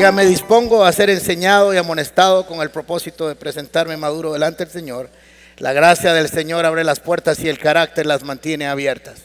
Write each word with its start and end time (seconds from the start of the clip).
Diga, 0.00 0.12
me 0.12 0.24
dispongo 0.24 0.82
a 0.82 0.92
ser 0.92 1.10
enseñado 1.10 1.74
y 1.74 1.76
amonestado 1.76 2.46
con 2.46 2.62
el 2.62 2.70
propósito 2.70 3.28
de 3.28 3.34
presentarme 3.34 3.98
maduro 3.98 4.32
delante 4.32 4.64
del 4.64 4.72
Señor. 4.72 5.10
La 5.58 5.74
gracia 5.74 6.14
del 6.14 6.30
Señor 6.30 6.64
abre 6.64 6.84
las 6.84 7.00
puertas 7.00 7.38
y 7.40 7.50
el 7.50 7.58
carácter 7.58 8.06
las 8.06 8.22
mantiene 8.22 8.66
abiertas. 8.66 9.18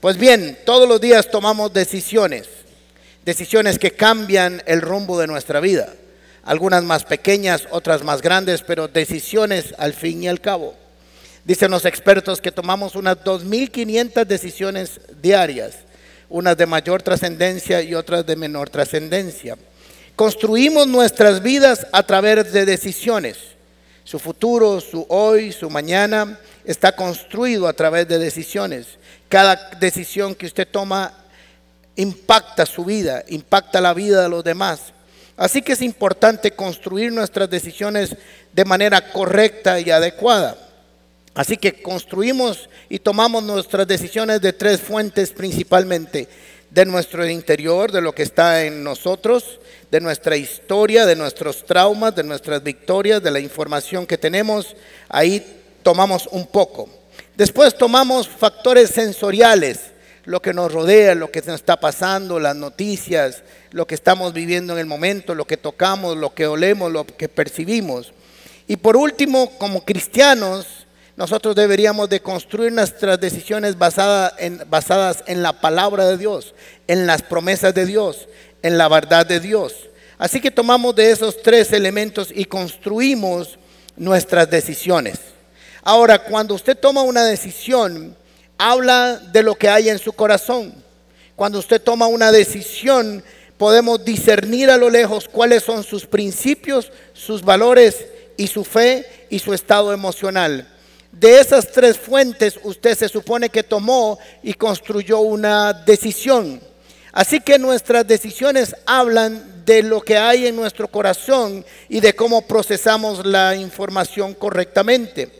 Pues 0.00 0.16
bien, 0.16 0.56
todos 0.64 0.88
los 0.88 0.98
días 0.98 1.30
tomamos 1.30 1.74
decisiones, 1.74 2.46
decisiones 3.26 3.78
que 3.78 3.90
cambian 3.90 4.62
el 4.64 4.80
rumbo 4.80 5.18
de 5.18 5.26
nuestra 5.26 5.60
vida. 5.60 5.92
Algunas 6.42 6.84
más 6.84 7.04
pequeñas, 7.04 7.68
otras 7.70 8.02
más 8.02 8.22
grandes, 8.22 8.62
pero 8.62 8.88
decisiones 8.88 9.74
al 9.76 9.92
fin 9.92 10.22
y 10.22 10.28
al 10.28 10.40
cabo. 10.40 10.74
Dicen 11.44 11.70
los 11.70 11.84
expertos 11.84 12.40
que 12.40 12.50
tomamos 12.50 12.94
unas 12.94 13.18
2.500 13.18 14.24
decisiones 14.24 15.02
diarias, 15.20 15.74
unas 16.30 16.56
de 16.56 16.64
mayor 16.64 17.02
trascendencia 17.02 17.82
y 17.82 17.94
otras 17.94 18.24
de 18.24 18.36
menor 18.36 18.70
trascendencia. 18.70 19.58
Construimos 20.18 20.88
nuestras 20.88 21.44
vidas 21.44 21.86
a 21.92 22.02
través 22.02 22.52
de 22.52 22.66
decisiones. 22.66 23.36
Su 24.02 24.18
futuro, 24.18 24.80
su 24.80 25.06
hoy, 25.08 25.52
su 25.52 25.70
mañana 25.70 26.40
está 26.64 26.90
construido 26.90 27.68
a 27.68 27.72
través 27.72 28.08
de 28.08 28.18
decisiones. 28.18 28.88
Cada 29.28 29.70
decisión 29.78 30.34
que 30.34 30.46
usted 30.46 30.66
toma 30.66 31.14
impacta 31.94 32.66
su 32.66 32.84
vida, 32.84 33.22
impacta 33.28 33.80
la 33.80 33.94
vida 33.94 34.20
de 34.20 34.28
los 34.28 34.42
demás. 34.42 34.92
Así 35.36 35.62
que 35.62 35.74
es 35.74 35.82
importante 35.82 36.50
construir 36.50 37.12
nuestras 37.12 37.48
decisiones 37.48 38.16
de 38.52 38.64
manera 38.64 39.12
correcta 39.12 39.78
y 39.78 39.88
adecuada. 39.88 40.58
Así 41.32 41.56
que 41.56 41.80
construimos 41.80 42.68
y 42.88 42.98
tomamos 42.98 43.44
nuestras 43.44 43.86
decisiones 43.86 44.40
de 44.40 44.52
tres 44.52 44.80
fuentes 44.80 45.30
principalmente 45.30 46.26
de 46.70 46.84
nuestro 46.84 47.26
interior, 47.26 47.92
de 47.92 48.00
lo 48.00 48.14
que 48.14 48.22
está 48.22 48.64
en 48.64 48.84
nosotros, 48.84 49.58
de 49.90 50.00
nuestra 50.00 50.36
historia, 50.36 51.06
de 51.06 51.16
nuestros 51.16 51.64
traumas, 51.64 52.14
de 52.14 52.24
nuestras 52.24 52.62
victorias, 52.62 53.22
de 53.22 53.30
la 53.30 53.40
información 53.40 54.06
que 54.06 54.18
tenemos. 54.18 54.76
Ahí 55.08 55.44
tomamos 55.82 56.28
un 56.30 56.46
poco. 56.46 56.88
Después 57.36 57.76
tomamos 57.76 58.28
factores 58.28 58.90
sensoriales, 58.90 59.92
lo 60.24 60.42
que 60.42 60.52
nos 60.52 60.72
rodea, 60.72 61.14
lo 61.14 61.30
que 61.30 61.40
nos 61.40 61.54
está 61.54 61.80
pasando, 61.80 62.38
las 62.38 62.54
noticias, 62.54 63.42
lo 63.70 63.86
que 63.86 63.94
estamos 63.94 64.34
viviendo 64.34 64.74
en 64.74 64.80
el 64.80 64.86
momento, 64.86 65.34
lo 65.34 65.46
que 65.46 65.56
tocamos, 65.56 66.16
lo 66.16 66.34
que 66.34 66.46
olemos, 66.46 66.92
lo 66.92 67.06
que 67.06 67.28
percibimos. 67.28 68.12
Y 68.66 68.76
por 68.76 68.96
último, 68.96 69.56
como 69.56 69.84
cristianos, 69.84 70.86
nosotros 71.18 71.56
deberíamos 71.56 72.08
de 72.08 72.22
construir 72.22 72.70
nuestras 72.70 73.18
decisiones 73.18 73.74
en, 74.38 74.62
basadas 74.70 75.24
en 75.26 75.42
la 75.42 75.60
palabra 75.60 76.06
de 76.06 76.16
Dios, 76.16 76.54
en 76.86 77.08
las 77.08 77.22
promesas 77.22 77.74
de 77.74 77.86
Dios, 77.86 78.28
en 78.62 78.78
la 78.78 78.86
verdad 78.86 79.26
de 79.26 79.40
Dios. 79.40 79.74
Así 80.16 80.40
que 80.40 80.52
tomamos 80.52 80.94
de 80.94 81.10
esos 81.10 81.42
tres 81.42 81.72
elementos 81.72 82.28
y 82.32 82.44
construimos 82.44 83.58
nuestras 83.96 84.48
decisiones. 84.48 85.18
Ahora, 85.82 86.20
cuando 86.20 86.54
usted 86.54 86.78
toma 86.78 87.02
una 87.02 87.24
decisión, 87.24 88.16
habla 88.56 89.16
de 89.16 89.42
lo 89.42 89.56
que 89.56 89.68
hay 89.68 89.88
en 89.88 89.98
su 89.98 90.12
corazón. 90.12 90.72
Cuando 91.34 91.58
usted 91.58 91.82
toma 91.82 92.06
una 92.06 92.30
decisión, 92.30 93.24
podemos 93.56 94.04
discernir 94.04 94.70
a 94.70 94.76
lo 94.76 94.88
lejos 94.88 95.26
cuáles 95.26 95.64
son 95.64 95.82
sus 95.82 96.06
principios, 96.06 96.92
sus 97.12 97.42
valores 97.42 98.06
y 98.36 98.46
su 98.46 98.62
fe 98.62 99.26
y 99.30 99.40
su 99.40 99.52
estado 99.52 99.92
emocional. 99.92 100.77
De 101.12 101.40
esas 101.40 101.72
tres 101.72 101.98
fuentes 101.98 102.58
usted 102.62 102.96
se 102.96 103.08
supone 103.08 103.48
que 103.48 103.62
tomó 103.62 104.18
y 104.42 104.54
construyó 104.54 105.20
una 105.20 105.72
decisión. 105.72 106.60
Así 107.12 107.40
que 107.40 107.58
nuestras 107.58 108.06
decisiones 108.06 108.76
hablan 108.86 109.64
de 109.64 109.82
lo 109.82 110.00
que 110.00 110.16
hay 110.16 110.46
en 110.46 110.56
nuestro 110.56 110.88
corazón 110.88 111.64
y 111.88 112.00
de 112.00 112.14
cómo 112.14 112.42
procesamos 112.42 113.26
la 113.26 113.56
información 113.56 114.34
correctamente. 114.34 115.30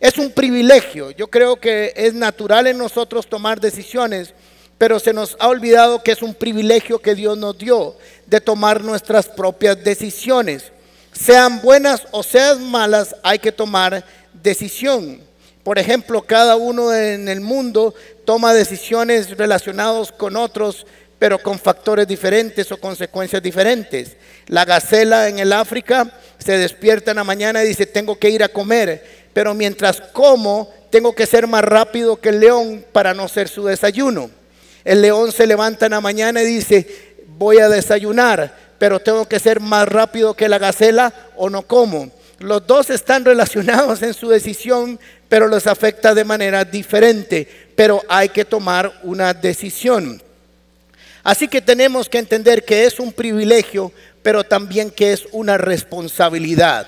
Es 0.00 0.18
un 0.18 0.32
privilegio, 0.32 1.12
yo 1.12 1.28
creo 1.28 1.56
que 1.56 1.92
es 1.96 2.12
natural 2.12 2.66
en 2.66 2.76
nosotros 2.76 3.26
tomar 3.26 3.60
decisiones, 3.60 4.34
pero 4.76 4.98
se 4.98 5.12
nos 5.12 5.36
ha 5.40 5.48
olvidado 5.48 6.02
que 6.02 6.12
es 6.12 6.20
un 6.20 6.34
privilegio 6.34 6.98
que 6.98 7.14
Dios 7.14 7.38
nos 7.38 7.56
dio 7.56 7.96
de 8.26 8.40
tomar 8.40 8.82
nuestras 8.82 9.28
propias 9.28 9.82
decisiones. 9.82 10.64
Sean 11.12 11.62
buenas 11.62 12.06
o 12.10 12.22
sean 12.22 12.70
malas, 12.70 13.16
hay 13.22 13.38
que 13.38 13.52
tomar 13.52 14.04
decisión. 14.44 15.18
Por 15.64 15.78
ejemplo, 15.78 16.22
cada 16.22 16.54
uno 16.54 16.94
en 16.94 17.28
el 17.28 17.40
mundo 17.40 17.94
toma 18.24 18.52
decisiones 18.52 19.36
relacionadas 19.36 20.12
con 20.12 20.36
otros, 20.36 20.86
pero 21.18 21.38
con 21.38 21.58
factores 21.58 22.06
diferentes 22.06 22.70
o 22.70 22.76
consecuencias 22.76 23.42
diferentes. 23.42 24.16
La 24.46 24.66
gacela 24.66 25.28
en 25.28 25.38
el 25.38 25.52
África 25.54 26.12
se 26.38 26.58
despierta 26.58 27.12
en 27.12 27.16
la 27.16 27.24
mañana 27.24 27.64
y 27.64 27.68
dice, 27.68 27.86
tengo 27.86 28.18
que 28.18 28.28
ir 28.28 28.44
a 28.44 28.48
comer, 28.48 29.02
pero 29.32 29.54
mientras 29.54 30.02
como, 30.12 30.70
tengo 30.90 31.14
que 31.14 31.26
ser 31.26 31.46
más 31.46 31.64
rápido 31.64 32.20
que 32.20 32.28
el 32.28 32.40
león 32.40 32.84
para 32.92 33.14
no 33.14 33.26
ser 33.26 33.48
su 33.48 33.64
desayuno. 33.64 34.30
El 34.84 35.00
león 35.00 35.32
se 35.32 35.46
levanta 35.46 35.86
en 35.86 35.92
la 35.92 36.02
mañana 36.02 36.42
y 36.42 36.46
dice, 36.46 36.86
voy 37.26 37.58
a 37.58 37.70
desayunar, 37.70 38.54
pero 38.78 39.00
tengo 39.00 39.26
que 39.26 39.40
ser 39.40 39.60
más 39.60 39.88
rápido 39.88 40.34
que 40.34 40.50
la 40.50 40.58
gacela 40.58 41.14
o 41.36 41.48
no 41.48 41.62
como. 41.62 42.10
Los 42.38 42.66
dos 42.66 42.90
están 42.90 43.24
relacionados 43.24 44.02
en 44.02 44.14
su 44.14 44.28
decisión, 44.28 44.98
pero 45.28 45.46
los 45.46 45.66
afecta 45.66 46.14
de 46.14 46.24
manera 46.24 46.64
diferente. 46.64 47.48
Pero 47.76 48.02
hay 48.08 48.28
que 48.28 48.44
tomar 48.44 49.00
una 49.02 49.32
decisión. 49.32 50.22
Así 51.22 51.48
que 51.48 51.62
tenemos 51.62 52.08
que 52.08 52.18
entender 52.18 52.64
que 52.64 52.84
es 52.84 53.00
un 53.00 53.12
privilegio, 53.12 53.92
pero 54.22 54.44
también 54.44 54.90
que 54.90 55.12
es 55.12 55.26
una 55.32 55.56
responsabilidad. 55.56 56.86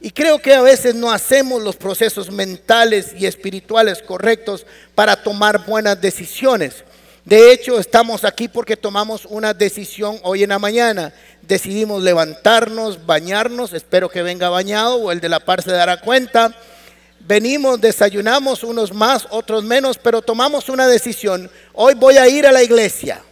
Y 0.00 0.10
creo 0.10 0.40
que 0.40 0.54
a 0.54 0.62
veces 0.62 0.94
no 0.94 1.12
hacemos 1.12 1.62
los 1.62 1.76
procesos 1.76 2.30
mentales 2.30 3.12
y 3.16 3.26
espirituales 3.26 4.02
correctos 4.02 4.66
para 4.94 5.16
tomar 5.16 5.64
buenas 5.64 6.00
decisiones. 6.00 6.84
De 7.24 7.52
hecho, 7.52 7.78
estamos 7.78 8.24
aquí 8.24 8.48
porque 8.48 8.76
tomamos 8.76 9.26
una 9.26 9.54
decisión 9.54 10.18
hoy 10.24 10.42
en 10.42 10.48
la 10.48 10.58
mañana. 10.58 11.14
Decidimos 11.42 12.02
levantarnos, 12.02 13.04
bañarnos, 13.04 13.72
espero 13.72 14.08
que 14.08 14.22
venga 14.22 14.48
bañado 14.48 14.96
o 14.96 15.12
el 15.12 15.20
de 15.20 15.28
la 15.28 15.40
par 15.40 15.62
se 15.62 15.72
dará 15.72 16.00
cuenta. 16.00 16.54
Venimos, 17.20 17.80
desayunamos 17.80 18.64
unos 18.64 18.92
más, 18.92 19.26
otros 19.30 19.62
menos, 19.62 19.98
pero 19.98 20.22
tomamos 20.22 20.68
una 20.68 20.86
decisión. 20.86 21.50
Hoy 21.72 21.94
voy 21.94 22.16
a 22.16 22.28
ir 22.28 22.46
a 22.46 22.52
la 22.52 22.62
iglesia. 22.62 23.22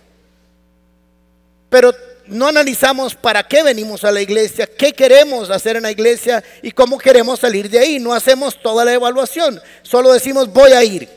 Pero 1.68 1.94
no 2.26 2.46
analizamos 2.46 3.14
para 3.14 3.42
qué 3.46 3.62
venimos 3.62 4.04
a 4.04 4.12
la 4.12 4.20
iglesia, 4.20 4.66
qué 4.66 4.92
queremos 4.92 5.50
hacer 5.50 5.76
en 5.76 5.82
la 5.82 5.90
iglesia 5.90 6.42
y 6.62 6.70
cómo 6.70 6.98
queremos 6.98 7.40
salir 7.40 7.68
de 7.68 7.78
ahí. 7.78 7.98
No 7.98 8.12
hacemos 8.12 8.60
toda 8.60 8.84
la 8.84 8.92
evaluación, 8.92 9.60
solo 9.82 10.12
decimos 10.12 10.52
voy 10.52 10.72
a 10.72 10.82
ir. 10.84 11.08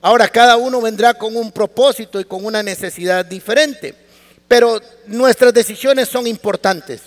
Ahora 0.00 0.28
cada 0.28 0.56
uno 0.56 0.80
vendrá 0.80 1.14
con 1.14 1.36
un 1.36 1.50
propósito 1.50 2.20
y 2.20 2.24
con 2.24 2.44
una 2.44 2.62
necesidad 2.62 3.24
diferente, 3.24 3.94
pero 4.48 4.80
nuestras 5.06 5.52
decisiones 5.52 6.08
son 6.08 6.26
importantes. 6.26 7.02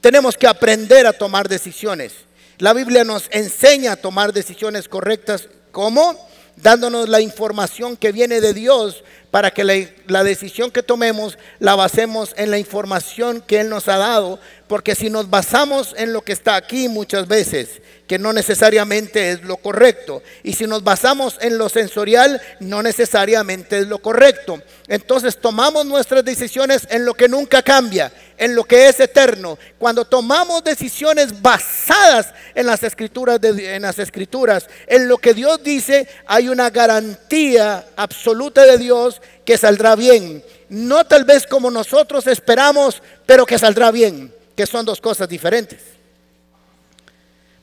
Tenemos 0.00 0.36
que 0.36 0.46
aprender 0.46 1.06
a 1.06 1.12
tomar 1.12 1.48
decisiones. 1.48 2.12
La 2.58 2.72
Biblia 2.72 3.04
nos 3.04 3.28
enseña 3.30 3.92
a 3.92 3.96
tomar 3.96 4.32
decisiones 4.32 4.88
correctas. 4.88 5.48
¿Cómo? 5.70 6.16
Dándonos 6.56 7.08
la 7.08 7.20
información 7.20 7.96
que 7.96 8.12
viene 8.12 8.40
de 8.40 8.54
Dios 8.54 9.04
para 9.30 9.50
que 9.50 9.64
la, 10.06 10.24
decisión 10.24 10.70
que 10.70 10.82
tomemos 10.82 11.36
la 11.58 11.74
basemos 11.74 12.32
en 12.38 12.50
la 12.50 12.58
información 12.58 13.42
que 13.46 13.60
Él 13.60 13.68
nos 13.68 13.88
ha 13.88 13.98
dado, 13.98 14.38
porque 14.66 14.94
si 14.94 15.10
nos 15.10 15.28
basamos 15.28 15.94
en 15.98 16.14
lo 16.14 16.22
que 16.22 16.32
está 16.32 16.56
aquí 16.56 16.88
muchas 16.88 17.28
veces 17.28 17.82
que 18.06 18.18
no 18.18 18.32
necesariamente 18.32 19.32
es 19.32 19.42
lo 19.42 19.56
correcto. 19.56 20.22
Y 20.42 20.52
si 20.52 20.66
nos 20.66 20.84
basamos 20.84 21.38
en 21.40 21.58
lo 21.58 21.68
sensorial, 21.68 22.40
no 22.60 22.82
necesariamente 22.82 23.78
es 23.78 23.88
lo 23.88 23.98
correcto. 23.98 24.62
Entonces 24.88 25.38
tomamos 25.38 25.84
nuestras 25.86 26.24
decisiones 26.24 26.86
en 26.90 27.04
lo 27.04 27.14
que 27.14 27.28
nunca 27.28 27.62
cambia, 27.62 28.12
en 28.38 28.54
lo 28.54 28.64
que 28.64 28.88
es 28.88 29.00
eterno. 29.00 29.58
Cuando 29.78 30.04
tomamos 30.04 30.62
decisiones 30.64 31.40
basadas 31.40 32.32
en 32.54 32.66
las 32.66 32.82
escrituras, 32.82 33.40
en 33.42 33.82
las 33.82 33.98
escrituras, 33.98 34.68
en 34.86 35.08
lo 35.08 35.18
que 35.18 35.34
Dios 35.34 35.62
dice, 35.62 36.08
hay 36.26 36.48
una 36.48 36.70
garantía 36.70 37.86
absoluta 37.96 38.64
de 38.64 38.78
Dios 38.78 39.20
que 39.44 39.58
saldrá 39.58 39.94
bien. 39.96 40.44
No 40.68 41.04
tal 41.04 41.24
vez 41.24 41.46
como 41.46 41.70
nosotros 41.70 42.26
esperamos, 42.26 43.02
pero 43.24 43.46
que 43.46 43.58
saldrá 43.58 43.90
bien, 43.90 44.34
que 44.56 44.66
son 44.66 44.84
dos 44.84 45.00
cosas 45.00 45.28
diferentes. 45.28 45.80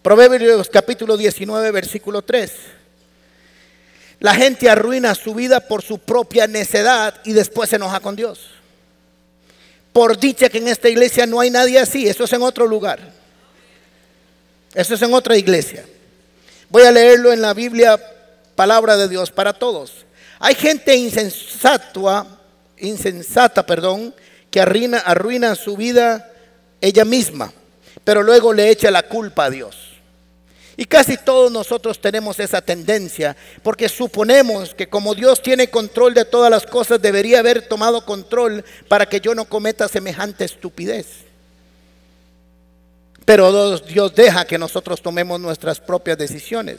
Proverbios 0.01 0.69
capítulo 0.69 1.15
19, 1.15 1.71
versículo 1.71 2.21
3. 2.21 2.51
La 4.19 4.35
gente 4.35 4.69
arruina 4.69 5.15
su 5.15 5.33
vida 5.33 5.61
por 5.61 5.81
su 5.81 5.99
propia 5.99 6.47
necedad 6.47 7.15
y 7.25 7.33
después 7.33 7.69
se 7.69 7.75
enoja 7.75 7.99
con 7.99 8.15
Dios. 8.15 8.62
Por 9.93 10.17
dicha 10.17 10.49
que 10.49 10.57
en 10.57 10.67
esta 10.67 10.89
iglesia 10.89 11.25
no 11.25 11.39
hay 11.39 11.51
nadie 11.51 11.79
así, 11.79 12.07
eso 12.07 12.23
es 12.23 12.33
en 12.33 12.41
otro 12.41 12.67
lugar. 12.67 12.99
Eso 14.73 14.95
es 14.95 15.01
en 15.03 15.13
otra 15.13 15.37
iglesia. 15.37 15.85
Voy 16.69 16.83
a 16.83 16.91
leerlo 16.91 17.31
en 17.31 17.41
la 17.41 17.53
Biblia, 17.53 17.99
palabra 18.55 18.97
de 18.97 19.07
Dios 19.07 19.29
para 19.29 19.53
todos. 19.53 20.05
Hay 20.39 20.55
gente 20.55 20.95
insensata, 20.95 22.25
insensata, 22.79 23.65
perdón, 23.65 24.13
que 24.49 24.59
arruina, 24.59 24.97
arruina 24.97 25.55
su 25.55 25.77
vida 25.77 26.31
ella 26.81 27.05
misma, 27.05 27.53
pero 28.03 28.23
luego 28.23 28.51
le 28.51 28.69
echa 28.69 28.91
la 28.91 29.03
culpa 29.03 29.45
a 29.45 29.49
Dios. 29.49 29.92
Y 30.75 30.85
casi 30.85 31.17
todos 31.17 31.51
nosotros 31.51 31.99
tenemos 31.99 32.39
esa 32.39 32.61
tendencia, 32.61 33.35
porque 33.61 33.87
suponemos 33.87 34.73
que 34.73 34.87
como 34.87 35.13
Dios 35.13 35.41
tiene 35.41 35.69
control 35.69 36.13
de 36.15 36.25
todas 36.25 36.49
las 36.49 36.65
cosas, 36.65 37.01
debería 37.01 37.39
haber 37.39 37.67
tomado 37.67 38.05
control 38.05 38.65
para 38.87 39.05
que 39.05 39.19
yo 39.19 39.35
no 39.35 39.45
cometa 39.45 39.87
semejante 39.87 40.45
estupidez. 40.45 41.07
Pero 43.25 43.77
Dios 43.77 44.15
deja 44.15 44.45
que 44.45 44.57
nosotros 44.57 45.01
tomemos 45.01 45.39
nuestras 45.39 45.79
propias 45.79 46.17
decisiones. 46.17 46.77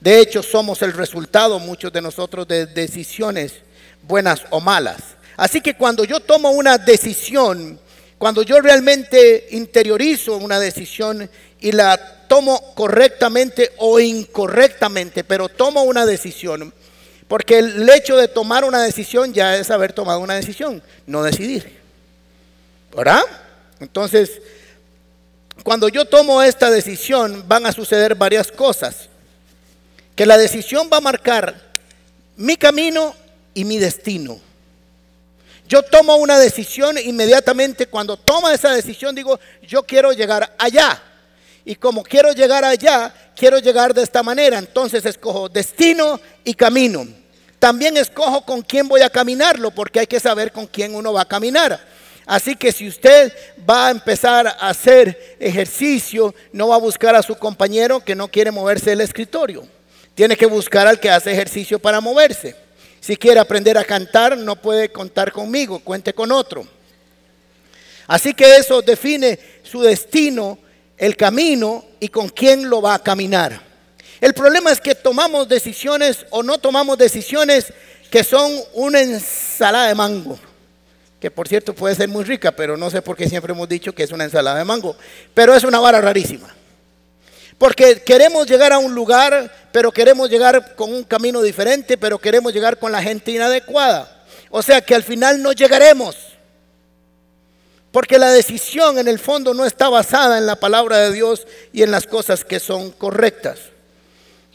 De 0.00 0.20
hecho, 0.20 0.42
somos 0.42 0.82
el 0.82 0.92
resultado, 0.92 1.58
muchos 1.58 1.92
de 1.92 2.02
nosotros, 2.02 2.46
de 2.46 2.66
decisiones 2.66 3.54
buenas 4.02 4.42
o 4.50 4.60
malas. 4.60 5.00
Así 5.36 5.60
que 5.60 5.74
cuando 5.74 6.04
yo 6.04 6.20
tomo 6.20 6.50
una 6.50 6.78
decisión, 6.78 7.78
cuando 8.18 8.42
yo 8.42 8.60
realmente 8.60 9.48
interiorizo 9.50 10.36
una 10.36 10.58
decisión 10.58 11.28
y 11.60 11.72
la 11.72 12.15
tomo 12.28 12.74
correctamente 12.74 13.72
o 13.78 14.00
incorrectamente, 14.00 15.24
pero 15.24 15.48
tomo 15.48 15.82
una 15.82 16.06
decisión, 16.06 16.72
porque 17.28 17.58
el 17.58 17.88
hecho 17.88 18.16
de 18.16 18.28
tomar 18.28 18.64
una 18.64 18.82
decisión 18.82 19.32
ya 19.32 19.56
es 19.56 19.70
haber 19.70 19.92
tomado 19.92 20.20
una 20.20 20.34
decisión, 20.34 20.82
no 21.06 21.22
decidir. 21.22 21.76
¿Verdad? 22.94 23.22
Entonces, 23.80 24.40
cuando 25.62 25.88
yo 25.88 26.04
tomo 26.04 26.42
esta 26.42 26.70
decisión 26.70 27.44
van 27.48 27.66
a 27.66 27.72
suceder 27.72 28.14
varias 28.14 28.52
cosas. 28.52 29.08
Que 30.14 30.24
la 30.24 30.38
decisión 30.38 30.88
va 30.90 30.98
a 30.98 31.00
marcar 31.02 31.60
mi 32.36 32.56
camino 32.56 33.14
y 33.52 33.64
mi 33.64 33.78
destino. 33.78 34.40
Yo 35.68 35.82
tomo 35.82 36.16
una 36.16 36.38
decisión 36.38 36.96
inmediatamente 36.98 37.86
cuando 37.86 38.16
tomo 38.16 38.48
esa 38.48 38.72
decisión 38.72 39.14
digo, 39.14 39.40
yo 39.62 39.82
quiero 39.82 40.12
llegar 40.12 40.54
allá. 40.58 41.02
Y 41.68 41.74
como 41.74 42.04
quiero 42.04 42.30
llegar 42.30 42.64
allá, 42.64 43.12
quiero 43.34 43.58
llegar 43.58 43.92
de 43.92 44.04
esta 44.04 44.22
manera. 44.22 44.56
Entonces 44.56 45.04
escojo 45.04 45.48
destino 45.48 46.20
y 46.44 46.54
camino. 46.54 47.04
También 47.58 47.96
escojo 47.96 48.42
con 48.42 48.62
quién 48.62 48.86
voy 48.86 49.02
a 49.02 49.10
caminarlo, 49.10 49.72
porque 49.72 49.98
hay 49.98 50.06
que 50.06 50.20
saber 50.20 50.52
con 50.52 50.68
quién 50.68 50.94
uno 50.94 51.12
va 51.12 51.22
a 51.22 51.28
caminar. 51.28 51.84
Así 52.24 52.54
que 52.54 52.70
si 52.70 52.86
usted 52.86 53.32
va 53.68 53.88
a 53.88 53.90
empezar 53.90 54.46
a 54.46 54.68
hacer 54.68 55.36
ejercicio, 55.40 56.32
no 56.52 56.68
va 56.68 56.76
a 56.76 56.78
buscar 56.78 57.16
a 57.16 57.22
su 57.22 57.34
compañero 57.34 57.98
que 57.98 58.14
no 58.14 58.28
quiere 58.28 58.52
moverse 58.52 58.90
del 58.90 59.00
escritorio. 59.00 59.66
Tiene 60.14 60.36
que 60.36 60.46
buscar 60.46 60.86
al 60.86 61.00
que 61.00 61.10
hace 61.10 61.32
ejercicio 61.32 61.80
para 61.80 62.00
moverse. 62.00 62.54
Si 63.00 63.16
quiere 63.16 63.40
aprender 63.40 63.76
a 63.76 63.84
cantar, 63.84 64.38
no 64.38 64.54
puede 64.54 64.92
contar 64.92 65.32
conmigo, 65.32 65.80
cuente 65.80 66.12
con 66.12 66.30
otro. 66.30 66.64
Así 68.06 68.34
que 68.34 68.56
eso 68.56 68.82
define 68.82 69.36
su 69.64 69.82
destino 69.82 70.60
el 70.98 71.16
camino 71.16 71.84
y 72.00 72.08
con 72.08 72.28
quién 72.28 72.68
lo 72.68 72.80
va 72.80 72.94
a 72.94 73.02
caminar. 73.02 73.60
El 74.20 74.32
problema 74.32 74.70
es 74.70 74.80
que 74.80 74.94
tomamos 74.94 75.48
decisiones 75.48 76.26
o 76.30 76.42
no 76.42 76.58
tomamos 76.58 76.96
decisiones 76.96 77.72
que 78.10 78.24
son 78.24 78.52
una 78.72 79.00
ensalada 79.00 79.88
de 79.88 79.94
mango, 79.94 80.38
que 81.20 81.30
por 81.30 81.48
cierto 81.48 81.74
puede 81.74 81.94
ser 81.94 82.08
muy 82.08 82.24
rica, 82.24 82.52
pero 82.52 82.76
no 82.76 82.90
sé 82.90 83.02
por 83.02 83.16
qué 83.16 83.28
siempre 83.28 83.52
hemos 83.52 83.68
dicho 83.68 83.94
que 83.94 84.04
es 84.04 84.12
una 84.12 84.24
ensalada 84.24 84.58
de 84.58 84.64
mango, 84.64 84.96
pero 85.34 85.54
es 85.54 85.64
una 85.64 85.80
vara 85.80 86.00
rarísima. 86.00 86.54
Porque 87.58 88.02
queremos 88.02 88.46
llegar 88.46 88.72
a 88.72 88.78
un 88.78 88.94
lugar, 88.94 89.68
pero 89.72 89.90
queremos 89.90 90.28
llegar 90.28 90.74
con 90.76 90.92
un 90.92 91.04
camino 91.04 91.42
diferente, 91.42 91.96
pero 91.96 92.18
queremos 92.18 92.52
llegar 92.52 92.78
con 92.78 92.92
la 92.92 93.02
gente 93.02 93.30
inadecuada. 93.30 94.24
O 94.50 94.62
sea 94.62 94.80
que 94.80 94.94
al 94.94 95.02
final 95.02 95.42
no 95.42 95.52
llegaremos. 95.52 96.35
Porque 97.96 98.18
la 98.18 98.30
decisión 98.30 98.98
en 98.98 99.08
el 99.08 99.18
fondo 99.18 99.54
no 99.54 99.64
está 99.64 99.88
basada 99.88 100.36
en 100.36 100.44
la 100.44 100.60
palabra 100.60 100.98
de 100.98 101.12
Dios 101.12 101.46
y 101.72 101.82
en 101.82 101.90
las 101.90 102.06
cosas 102.06 102.44
que 102.44 102.60
son 102.60 102.90
correctas. 102.90 103.58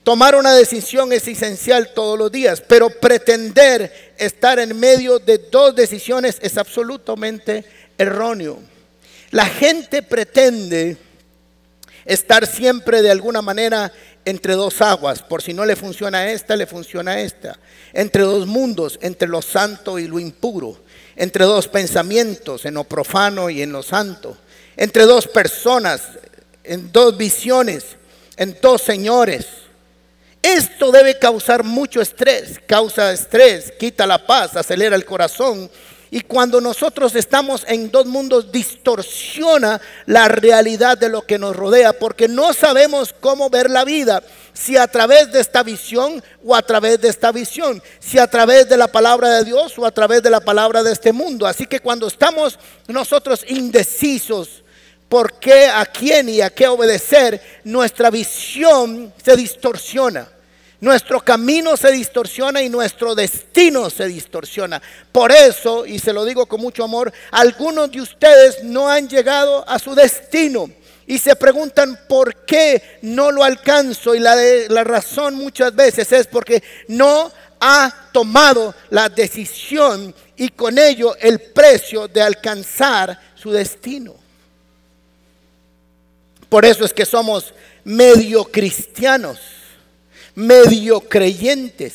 Tomar 0.04 0.36
una 0.36 0.54
decisión 0.54 1.12
es 1.12 1.28
esencial 1.28 1.90
todos 1.96 2.20
los 2.20 2.32
días, 2.32 2.62
pero 2.62 2.92
pretender 2.92 4.14
estar 4.20 4.60
en 4.60 4.80
medio 4.80 5.18
de 5.18 5.40
dos 5.40 5.74
decisiones 5.74 6.38
es 6.44 6.56
absolutamente 6.60 7.66
erróneo. 7.98 8.60
La 9.32 9.48
gente 9.48 10.04
pretende 10.04 10.98
estar 12.06 12.46
siempre 12.46 13.02
de 13.02 13.10
alguna 13.10 13.42
manera 13.42 13.92
entre 14.24 14.54
dos 14.54 14.84
aguas, 14.84 15.24
por 15.24 15.42
si 15.42 15.52
no 15.52 15.66
le 15.66 15.76
funciona 15.76 16.32
esta, 16.32 16.56
le 16.56 16.68
funciona 16.68 17.20
esta, 17.20 17.58
entre 17.92 18.22
dos 18.22 18.46
mundos, 18.46 19.00
entre 19.02 19.28
lo 19.28 19.42
santo 19.42 19.98
y 19.98 20.08
lo 20.08 20.20
impuro 20.20 20.78
entre 21.22 21.46
dos 21.46 21.68
pensamientos, 21.68 22.66
en 22.66 22.74
lo 22.74 22.84
profano 22.84 23.52
y 23.52 23.62
en 23.62 23.72
lo 23.72 23.84
santo, 23.84 24.36
entre 24.76 25.06
dos 25.06 25.28
personas, 25.28 26.02
en 26.64 26.92
dos 26.92 27.16
visiones, 27.16 27.84
en 28.38 28.58
dos 28.60 28.82
señores. 28.82 29.46
Esto 30.42 30.92
debe 30.92 31.20
causar 31.20 31.64
mucho 31.64 32.02
estrés, 32.02 32.60
causa 32.66 33.14
estrés, 33.14 33.72
quita 33.80 34.08
la 34.08 34.26
paz, 34.26 34.56
acelera 34.56 34.96
el 34.96 35.06
corazón 35.06 35.70
y 36.14 36.20
cuando 36.20 36.60
nosotros 36.60 37.16
estamos 37.16 37.64
en 37.70 37.90
dos 37.90 38.06
mundos, 38.06 38.52
distorsiona 38.52 39.80
la 40.06 40.28
realidad 40.28 40.98
de 40.98 41.08
lo 41.08 41.22
que 41.22 41.40
nos 41.40 41.56
rodea, 41.56 41.94
porque 41.94 42.28
no 42.28 42.52
sabemos 42.52 43.16
cómo 43.18 43.50
ver 43.50 43.70
la 43.70 43.86
vida, 43.86 44.22
si 44.52 44.76
a 44.76 44.88
través 44.88 45.32
de 45.32 45.40
esta 45.40 45.64
visión 45.64 46.22
o 46.44 46.54
a 46.54 46.62
través 46.64 47.00
de 47.00 47.08
esta 47.08 47.32
visión, 47.32 47.82
si 48.02 48.20
a 48.20 48.28
través 48.28 48.68
de 48.68 48.76
la 48.76 48.90
palabra 48.90 49.38
de 49.38 49.46
Dios 49.46 49.80
o 49.80 49.86
a 49.86 49.92
través 49.92 50.22
de 50.22 50.30
la 50.30 50.42
palabra 50.42 50.84
de 50.84 50.92
este 50.92 51.14
mundo. 51.14 51.48
Así 51.48 51.66
que 51.66 51.80
cuando 51.80 52.08
estamos 52.08 52.60
nosotros 52.90 53.46
indecisos, 53.48 54.64
por 55.08 55.40
qué, 55.40 55.68
a 55.68 55.86
quién 55.86 56.28
y 56.28 56.42
a 56.42 56.50
qué 56.50 56.68
obedecer, 56.68 57.42
nuestra 57.64 58.10
visión 58.10 59.14
se 59.24 59.38
distorsiona. 59.38 60.28
Nuestro 60.82 61.22
camino 61.22 61.78
se 61.78 61.92
distorsiona 61.92 62.64
y 62.64 62.68
nuestro 62.68 63.14
destino 63.14 63.92
se 63.92 64.08
distorsiona. 64.08 64.82
Por 65.12 65.32
eso, 65.32 65.86
y 65.86 66.00
se 66.00 66.12
lo 66.12 66.26
digo 66.26 66.48
con 66.48 66.60
mucho 66.60 66.84
amor, 66.84 67.14
algunos 67.30 67.92
de 67.92 68.02
ustedes 68.02 68.64
no 68.64 68.90
han 68.90 69.08
llegado 69.08 69.64
a 69.70 69.78
su 69.78 69.94
destino 69.94 70.72
y 71.06 71.20
se 71.20 71.36
preguntan 71.36 72.00
por 72.10 72.46
qué 72.46 72.98
no 73.04 73.32
lo 73.32 73.44
alcanzo. 73.44 74.16
Y 74.16 74.20
la, 74.20 74.36
la 74.36 74.84
razón 74.84 75.36
muchas 75.36 75.76
veces 75.76 76.12
es 76.12 76.26
porque 76.26 76.64
no 76.88 77.32
ha 77.60 78.10
tomado 78.12 78.74
la 78.90 79.08
decisión 79.08 80.16
y 80.36 80.50
con 80.50 80.80
ello 80.80 81.16
el 81.20 81.40
precio 81.40 82.08
de 82.08 82.24
alcanzar 82.24 83.20
su 83.36 83.52
destino. 83.52 84.16
Por 86.50 86.66
eso 86.66 86.84
es 86.84 86.92
que 86.92 87.06
somos 87.06 87.54
medio 87.84 88.46
cristianos 88.46 89.61
medio 90.36 91.02
creyentes, 91.02 91.94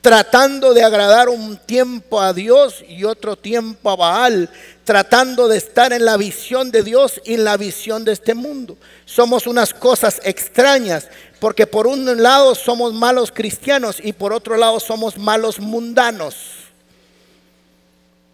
tratando 0.00 0.74
de 0.74 0.82
agradar 0.82 1.28
un 1.28 1.56
tiempo 1.56 2.20
a 2.20 2.32
Dios 2.32 2.84
y 2.88 3.04
otro 3.04 3.36
tiempo 3.36 3.90
a 3.90 3.96
Baal, 3.96 4.50
tratando 4.84 5.48
de 5.48 5.58
estar 5.58 5.92
en 5.92 6.04
la 6.04 6.16
visión 6.16 6.70
de 6.70 6.82
Dios 6.82 7.20
y 7.24 7.34
en 7.34 7.44
la 7.44 7.56
visión 7.56 8.04
de 8.04 8.12
este 8.12 8.34
mundo. 8.34 8.76
Somos 9.04 9.46
unas 9.46 9.72
cosas 9.72 10.20
extrañas, 10.24 11.08
porque 11.38 11.66
por 11.66 11.86
un 11.86 12.22
lado 12.22 12.54
somos 12.54 12.92
malos 12.92 13.30
cristianos 13.32 13.98
y 14.02 14.12
por 14.12 14.32
otro 14.32 14.56
lado 14.56 14.80
somos 14.80 15.16
malos 15.16 15.60
mundanos. 15.60 16.34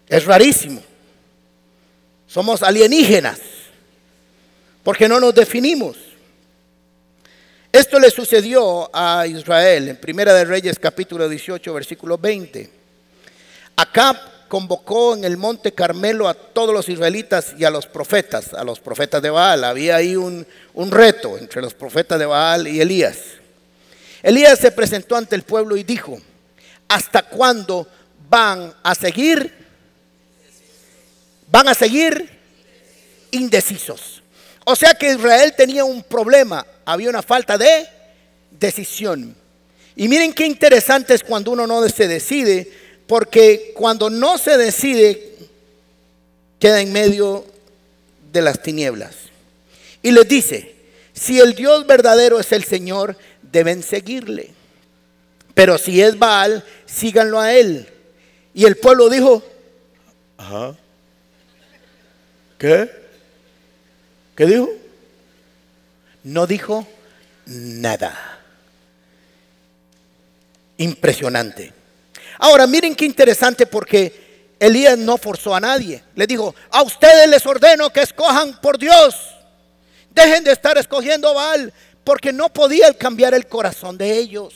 Es 0.07 0.25
rarísimo. 0.25 0.81
Somos 2.27 2.61
alienígenas, 2.61 3.39
porque 4.83 5.07
no 5.07 5.19
nos 5.19 5.33
definimos. 5.33 5.97
Esto 7.71 7.99
le 7.99 8.09
sucedió 8.09 8.89
a 8.91 9.27
Israel 9.27 9.89
en 9.89 9.97
Primera 9.97 10.33
de 10.33 10.43
Reyes 10.43 10.79
capítulo 10.79 11.29
18 11.29 11.71
versículo 11.71 12.17
20. 12.17 12.67
Acab 13.75 14.17
convocó 14.47 15.13
en 15.13 15.23
el 15.23 15.37
monte 15.37 15.71
Carmelo 15.73 16.27
a 16.27 16.33
todos 16.33 16.73
los 16.73 16.89
israelitas 16.89 17.53
y 17.59 17.65
a 17.65 17.69
los 17.69 17.85
profetas, 17.85 18.55
a 18.55 18.63
los 18.63 18.79
profetas 18.79 19.21
de 19.21 19.29
Baal. 19.29 19.63
Había 19.63 19.97
ahí 19.97 20.15
un, 20.15 20.47
un 20.73 20.89
reto 20.89 21.37
entre 21.37 21.61
los 21.61 21.75
profetas 21.75 22.17
de 22.17 22.25
Baal 22.25 22.67
y 22.67 22.81
Elías. 22.81 23.19
Elías 24.23 24.57
se 24.57 24.71
presentó 24.71 25.15
ante 25.15 25.35
el 25.35 25.43
pueblo 25.43 25.77
y 25.77 25.83
dijo, 25.83 26.19
¿hasta 26.87 27.21
cuándo 27.21 27.87
van 28.27 28.73
a 28.81 28.95
seguir? 28.95 29.53
Van 31.51 31.67
a 31.67 31.75
seguir 31.75 32.27
indecisos. 33.29 34.18
O 34.65 34.75
sea 34.75 34.93
que 34.93 35.13
Israel 35.13 35.53
tenía 35.55 35.83
un 35.83 36.03
problema 36.03 36.65
había 36.93 37.09
una 37.09 37.21
falta 37.21 37.57
de 37.57 37.87
decisión. 38.49 39.35
Y 39.95 40.07
miren 40.07 40.33
qué 40.33 40.45
interesante 40.45 41.13
es 41.13 41.23
cuando 41.23 41.51
uno 41.51 41.67
no 41.67 41.87
se 41.87 42.07
decide, 42.07 42.71
porque 43.05 43.73
cuando 43.75 44.09
no 44.09 44.39
se 44.39 44.57
decide, 44.57 45.35
queda 46.59 46.81
en 46.81 46.91
medio 46.91 47.45
de 48.31 48.41
las 48.41 48.61
tinieblas. 48.63 49.15
Y 50.01 50.11
les 50.11 50.27
dice, 50.27 50.75
si 51.13 51.39
el 51.39 51.53
Dios 51.53 51.85
verdadero 51.85 52.39
es 52.39 52.51
el 52.53 52.63
Señor, 52.63 53.15
deben 53.43 53.83
seguirle. 53.83 54.51
Pero 55.53 55.77
si 55.77 56.01
es 56.01 56.17
Baal, 56.17 56.63
síganlo 56.87 57.39
a 57.39 57.53
él. 57.53 57.87
Y 58.55 58.65
el 58.65 58.77
pueblo 58.77 59.09
dijo, 59.09 59.43
ajá. 60.37 60.75
¿Qué? 62.57 62.98
¿Qué 64.39 64.45
dijo? 64.45 64.69
No 66.23 66.47
dijo 66.47 66.87
nada. 67.45 68.39
Impresionante. 70.77 71.73
Ahora, 72.37 72.65
miren 72.65 72.95
qué 72.95 73.03
interesante 73.03 73.65
porque 73.65 74.53
Elías 74.57 74.97
no 74.97 75.17
forzó 75.17 75.53
a 75.53 75.59
nadie. 75.59 76.01
Le 76.15 76.25
dijo, 76.25 76.55
a 76.71 76.83
ustedes 76.83 77.27
les 77.27 77.45
ordeno 77.45 77.89
que 77.89 77.99
escojan 77.99 78.61
por 78.61 78.77
Dios. 78.77 79.13
Dejen 80.11 80.45
de 80.45 80.53
estar 80.53 80.77
escogiendo 80.77 81.33
Baal 81.33 81.73
porque 82.05 82.31
no 82.31 82.47
podía 82.47 82.93
cambiar 82.93 83.33
el 83.33 83.45
corazón 83.45 83.97
de 83.97 84.19
ellos. 84.19 84.53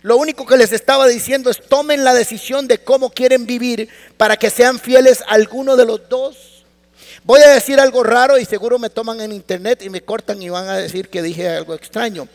Lo 0.00 0.16
único 0.16 0.46
que 0.46 0.56
les 0.56 0.72
estaba 0.72 1.06
diciendo 1.06 1.50
es 1.50 1.60
tomen 1.68 2.02
la 2.02 2.14
decisión 2.14 2.66
de 2.66 2.78
cómo 2.78 3.10
quieren 3.10 3.44
vivir 3.44 3.90
para 4.16 4.38
que 4.38 4.48
sean 4.48 4.80
fieles 4.80 5.20
a 5.20 5.34
alguno 5.34 5.76
de 5.76 5.84
los 5.84 6.08
dos. 6.08 6.49
Voy 7.24 7.40
a 7.42 7.50
decir 7.50 7.78
algo 7.78 8.02
raro 8.02 8.38
y 8.38 8.44
seguro 8.44 8.78
me 8.78 8.90
toman 8.90 9.20
en 9.20 9.32
internet 9.32 9.82
y 9.82 9.90
me 9.90 10.00
cortan 10.00 10.42
y 10.42 10.48
van 10.48 10.68
a 10.68 10.76
decir 10.76 11.08
que 11.08 11.22
dije 11.22 11.48
algo 11.48 11.74
extraño. 11.74 12.28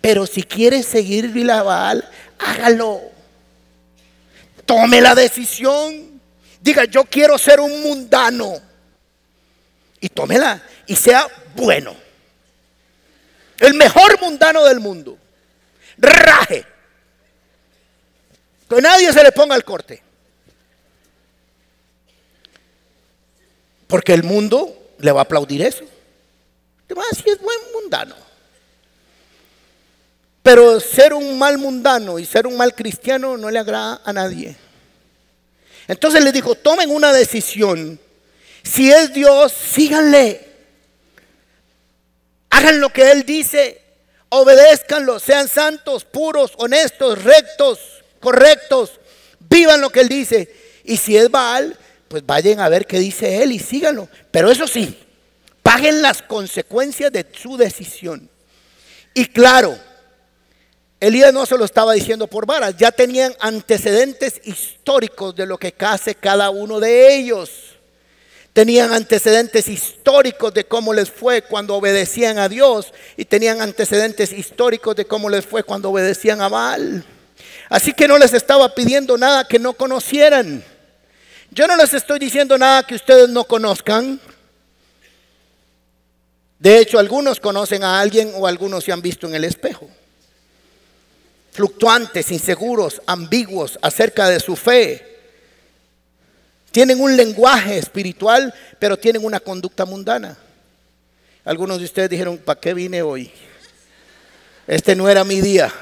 Pero 0.00 0.26
si 0.26 0.42
quiere 0.42 0.82
seguir 0.82 1.32
Baal, 1.46 2.08
hágalo. 2.38 3.00
Tome 4.66 5.00
la 5.00 5.14
decisión. 5.14 6.20
Diga, 6.60 6.84
yo 6.84 7.04
quiero 7.04 7.38
ser 7.38 7.60
un 7.60 7.82
mundano. 7.82 8.60
Y 10.00 10.08
tómela 10.08 10.62
y 10.86 10.96
sea 10.96 11.26
bueno. 11.54 11.96
El 13.58 13.74
mejor 13.74 14.20
mundano 14.20 14.64
del 14.64 14.80
mundo. 14.80 15.16
Raje. 15.96 16.66
Que 18.68 18.82
nadie 18.82 19.12
se 19.12 19.22
le 19.22 19.32
ponga 19.32 19.56
el 19.56 19.64
corte. 19.64 20.03
Porque 23.94 24.12
el 24.12 24.24
mundo 24.24 24.76
le 24.98 25.12
va 25.12 25.20
a 25.20 25.22
aplaudir 25.22 25.62
eso. 25.62 25.84
Te 26.88 26.94
va 26.94 27.04
a 27.04 27.06
decir, 27.14 27.28
es 27.28 27.40
buen 27.40 27.58
mundano. 27.74 28.16
Pero 30.42 30.80
ser 30.80 31.14
un 31.14 31.38
mal 31.38 31.58
mundano 31.58 32.18
y 32.18 32.26
ser 32.26 32.48
un 32.48 32.56
mal 32.56 32.74
cristiano 32.74 33.36
no 33.36 33.48
le 33.52 33.60
agrada 33.60 34.02
a 34.04 34.12
nadie. 34.12 34.56
Entonces 35.86 36.24
le 36.24 36.32
dijo, 36.32 36.56
tomen 36.56 36.90
una 36.90 37.12
decisión. 37.12 38.00
Si 38.64 38.90
es 38.90 39.12
Dios, 39.12 39.52
síganle. 39.52 40.44
Hagan 42.50 42.80
lo 42.80 42.92
que 42.92 43.12
Él 43.12 43.22
dice. 43.24 43.80
Obedézcanlo. 44.28 45.20
Sean 45.20 45.46
santos, 45.46 46.04
puros, 46.04 46.50
honestos, 46.56 47.22
rectos, 47.22 47.78
correctos. 48.18 48.90
Vivan 49.38 49.80
lo 49.80 49.90
que 49.90 50.00
Él 50.00 50.08
dice. 50.08 50.52
Y 50.82 50.96
si 50.96 51.16
es 51.16 51.30
Baal, 51.30 51.78
pues 52.14 52.24
vayan 52.24 52.60
a 52.60 52.68
ver 52.68 52.86
qué 52.86 53.00
dice 53.00 53.42
Él 53.42 53.50
y 53.50 53.58
síganlo. 53.58 54.08
Pero 54.30 54.48
eso 54.48 54.68
sí, 54.68 54.96
paguen 55.64 56.00
las 56.00 56.22
consecuencias 56.22 57.10
de 57.10 57.26
su 57.36 57.56
decisión. 57.56 58.30
Y 59.14 59.26
claro, 59.26 59.76
Elías 61.00 61.34
no 61.34 61.44
se 61.44 61.58
lo 61.58 61.64
estaba 61.64 61.92
diciendo 61.92 62.28
por 62.28 62.46
varas, 62.46 62.76
ya 62.76 62.92
tenían 62.92 63.34
antecedentes 63.40 64.40
históricos 64.44 65.34
de 65.34 65.44
lo 65.44 65.58
que 65.58 65.74
hace 65.80 66.14
cada 66.14 66.50
uno 66.50 66.78
de 66.78 67.16
ellos. 67.16 67.50
Tenían 68.52 68.92
antecedentes 68.92 69.66
históricos 69.66 70.54
de 70.54 70.66
cómo 70.66 70.94
les 70.94 71.10
fue 71.10 71.42
cuando 71.42 71.74
obedecían 71.74 72.38
a 72.38 72.48
Dios 72.48 72.94
y 73.16 73.24
tenían 73.24 73.60
antecedentes 73.60 74.32
históricos 74.32 74.94
de 74.94 75.04
cómo 75.04 75.28
les 75.28 75.44
fue 75.44 75.64
cuando 75.64 75.90
obedecían 75.90 76.40
a 76.40 76.48
Baal. 76.48 77.04
Así 77.68 77.92
que 77.92 78.06
no 78.06 78.18
les 78.18 78.34
estaba 78.34 78.72
pidiendo 78.72 79.18
nada 79.18 79.48
que 79.48 79.58
no 79.58 79.72
conocieran. 79.72 80.62
Yo 81.54 81.66
no 81.66 81.76
les 81.76 81.94
estoy 81.94 82.18
diciendo 82.18 82.58
nada 82.58 82.82
que 82.82 82.96
ustedes 82.96 83.28
no 83.28 83.44
conozcan. 83.44 84.20
De 86.58 86.78
hecho, 86.78 86.98
algunos 86.98 87.40
conocen 87.40 87.84
a 87.84 88.00
alguien 88.00 88.32
o 88.34 88.46
algunos 88.46 88.84
se 88.84 88.92
han 88.92 89.00
visto 89.00 89.26
en 89.26 89.34
el 89.34 89.44
espejo 89.44 89.88
fluctuantes, 91.54 92.32
inseguros, 92.32 93.00
ambiguos 93.06 93.78
acerca 93.80 94.28
de 94.28 94.40
su 94.40 94.56
fe. 94.56 95.06
Tienen 96.72 97.00
un 97.00 97.16
lenguaje 97.16 97.78
espiritual, 97.78 98.52
pero 98.80 98.98
tienen 98.98 99.24
una 99.24 99.38
conducta 99.38 99.84
mundana. 99.84 100.36
Algunos 101.44 101.78
de 101.78 101.84
ustedes 101.84 102.10
dijeron, 102.10 102.38
¿para 102.38 102.58
qué 102.58 102.74
vine 102.74 103.02
hoy? 103.02 103.30
Este 104.66 104.96
no 104.96 105.08
era 105.08 105.22
mi 105.22 105.40
día. 105.40 105.72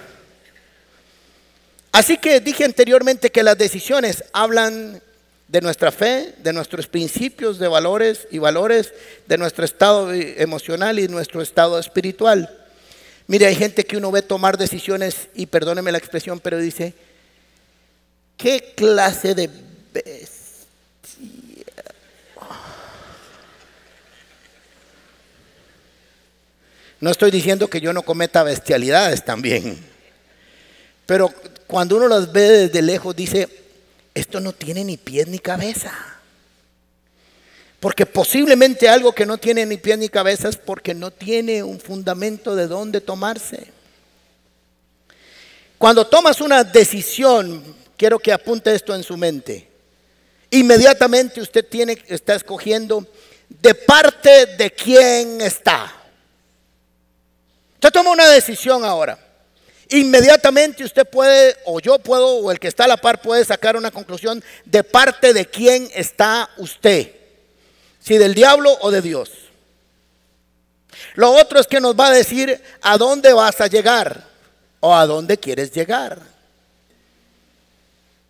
Así 1.90 2.18
que 2.18 2.40
dije 2.40 2.66
anteriormente 2.66 3.30
que 3.30 3.42
las 3.42 3.56
decisiones 3.56 4.24
hablan 4.34 5.02
de 5.52 5.60
nuestra 5.60 5.92
fe, 5.92 6.34
de 6.38 6.50
nuestros 6.54 6.86
principios, 6.86 7.58
de 7.58 7.68
valores 7.68 8.26
y 8.30 8.38
valores, 8.38 8.90
de 9.26 9.36
nuestro 9.36 9.66
estado 9.66 10.10
emocional 10.10 10.98
y 10.98 11.08
nuestro 11.08 11.42
estado 11.42 11.78
espiritual. 11.78 12.58
Mire, 13.26 13.44
hay 13.44 13.54
gente 13.54 13.84
que 13.84 13.98
uno 13.98 14.10
ve 14.10 14.22
tomar 14.22 14.56
decisiones 14.56 15.28
y 15.34 15.44
perdóneme 15.44 15.92
la 15.92 15.98
expresión, 15.98 16.40
pero 16.40 16.56
dice, 16.56 16.94
¿qué 18.38 18.72
clase 18.74 19.34
de 19.34 19.50
bestia? 19.92 20.38
No 26.98 27.10
estoy 27.10 27.30
diciendo 27.30 27.68
que 27.68 27.82
yo 27.82 27.92
no 27.92 28.00
cometa 28.00 28.42
bestialidades 28.42 29.22
también, 29.22 29.76
pero 31.04 31.30
cuando 31.66 31.96
uno 31.96 32.08
las 32.08 32.32
ve 32.32 32.48
desde 32.48 32.80
lejos 32.80 33.14
dice, 33.14 33.61
esto 34.14 34.40
no 34.40 34.52
tiene 34.52 34.84
ni 34.84 34.96
pies 34.96 35.26
ni 35.26 35.38
cabeza. 35.38 35.92
Porque 37.80 38.06
posiblemente 38.06 38.88
algo 38.88 39.12
que 39.12 39.26
no 39.26 39.38
tiene 39.38 39.66
ni 39.66 39.76
pie 39.76 39.96
ni 39.96 40.08
cabeza 40.08 40.48
es 40.48 40.56
porque 40.56 40.94
no 40.94 41.10
tiene 41.10 41.62
un 41.62 41.80
fundamento 41.80 42.54
de 42.54 42.66
dónde 42.68 43.00
tomarse. 43.00 43.66
Cuando 45.78 46.06
tomas 46.06 46.40
una 46.40 46.62
decisión, 46.62 47.74
quiero 47.96 48.18
que 48.20 48.32
apunte 48.32 48.72
esto 48.72 48.94
en 48.94 49.02
su 49.02 49.16
mente. 49.16 49.68
Inmediatamente 50.50 51.40
usted 51.40 51.66
tiene, 51.66 51.98
está 52.06 52.34
escogiendo 52.34 53.04
de 53.48 53.74
parte 53.74 54.46
de 54.46 54.70
quién 54.70 55.40
está. 55.40 55.92
Usted 57.74 57.90
toma 57.90 58.12
una 58.12 58.28
decisión 58.28 58.84
ahora. 58.84 59.18
Inmediatamente 59.92 60.84
usted 60.84 61.06
puede, 61.06 61.56
o 61.66 61.78
yo 61.78 61.98
puedo, 61.98 62.36
o 62.38 62.50
el 62.50 62.58
que 62.58 62.68
está 62.68 62.84
a 62.84 62.88
la 62.88 62.96
par 62.96 63.20
puede 63.20 63.44
sacar 63.44 63.76
una 63.76 63.90
conclusión 63.90 64.42
de 64.64 64.82
parte 64.82 65.34
de 65.34 65.46
quién 65.46 65.88
está 65.94 66.48
usted 66.56 67.12
si 68.00 68.18
del 68.18 68.34
diablo 68.34 68.76
o 68.80 68.90
de 68.90 69.02
Dios. 69.02 69.30
Lo 71.14 71.32
otro 71.32 71.60
es 71.60 71.66
que 71.66 71.80
nos 71.80 71.94
va 71.94 72.08
a 72.08 72.12
decir 72.12 72.60
a 72.80 72.96
dónde 72.98 73.32
vas 73.32 73.60
a 73.60 73.66
llegar 73.66 74.24
o 74.80 74.94
a 74.94 75.06
dónde 75.06 75.38
quieres 75.38 75.72
llegar. 75.72 76.20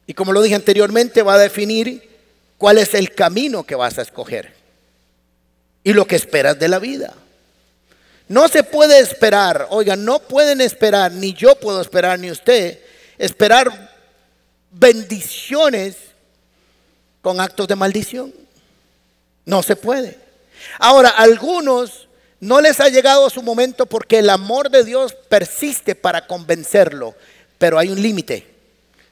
Y 0.06 0.14
como 0.14 0.32
lo 0.32 0.42
dije 0.42 0.56
anteriormente, 0.56 1.22
va 1.22 1.34
a 1.34 1.38
definir 1.38 2.10
cuál 2.58 2.78
es 2.78 2.92
el 2.94 3.14
camino 3.14 3.64
que 3.64 3.74
vas 3.74 3.98
a 3.98 4.02
escoger 4.02 4.52
y 5.84 5.92
lo 5.92 6.06
que 6.06 6.16
esperas 6.16 6.58
de 6.58 6.68
la 6.68 6.78
vida. 6.78 7.14
No 8.28 8.48
se 8.48 8.62
puede 8.62 8.98
esperar, 9.00 9.66
oiga, 9.70 9.96
no 9.96 10.18
pueden 10.20 10.60
esperar, 10.60 11.12
ni 11.12 11.34
yo 11.34 11.54
puedo 11.56 11.80
esperar, 11.80 12.18
ni 12.18 12.30
usted, 12.30 12.78
esperar 13.18 13.90
bendiciones 14.70 15.96
con 17.20 17.40
actos 17.40 17.68
de 17.68 17.76
maldición. 17.76 18.32
No 19.44 19.62
se 19.62 19.76
puede. 19.76 20.18
Ahora, 20.78 21.10
a 21.10 21.22
algunos 21.22 22.08
no 22.40 22.60
les 22.60 22.80
ha 22.80 22.88
llegado 22.88 23.30
su 23.30 23.42
momento 23.42 23.86
porque 23.86 24.18
el 24.18 24.30
amor 24.30 24.70
de 24.70 24.84
Dios 24.84 25.14
persiste 25.28 25.94
para 25.94 26.26
convencerlo, 26.26 27.14
pero 27.58 27.78
hay 27.78 27.88
un 27.88 28.00
límite 28.00 28.46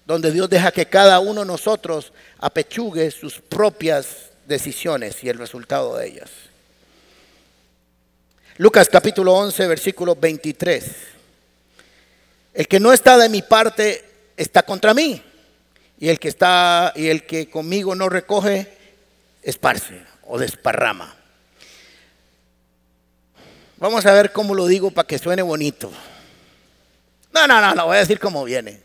donde 0.05 0.33
Dios 0.33 0.51
deja 0.51 0.73
que 0.73 0.87
cada 0.87 1.21
uno 1.21 1.43
de 1.43 1.47
nosotros 1.47 2.13
apechugue 2.39 3.11
sus 3.13 3.41
propias 3.41 4.31
decisiones 4.47 5.23
y 5.23 5.29
el 5.29 5.39
resultado 5.39 5.97
de 5.97 6.09
ellas. 6.09 6.31
Lucas 8.61 8.91
capítulo 8.91 9.33
11, 9.37 9.69
versículo 9.69 10.17
23. 10.17 10.85
El 12.53 12.69
que 12.69 12.79
no 12.79 12.93
está 12.93 13.17
de 13.17 13.31
mi 13.31 13.41
parte 13.41 14.05
está 14.37 14.65
contra 14.65 14.93
mí, 14.93 15.23
y 15.99 16.11
el 16.11 16.21
que 16.21 16.29
está 16.29 16.93
y 16.95 17.07
el 17.07 17.25
que 17.25 17.49
conmigo 17.49 17.95
no 17.95 18.11
recoge 18.11 18.71
esparce 19.43 20.03
o 20.27 20.39
desparrama. 20.39 21.17
Vamos 23.79 24.05
a 24.05 24.13
ver 24.13 24.31
cómo 24.31 24.55
lo 24.55 24.67
digo 24.67 24.91
para 24.91 25.09
que 25.09 25.19
suene 25.19 25.41
bonito. 25.41 25.91
No, 27.33 27.47
no, 27.47 27.63
no, 27.63 27.75
lo 27.75 27.87
voy 27.87 27.97
a 27.97 28.01
decir 28.01 28.21
como 28.21 28.45
viene. 28.45 28.79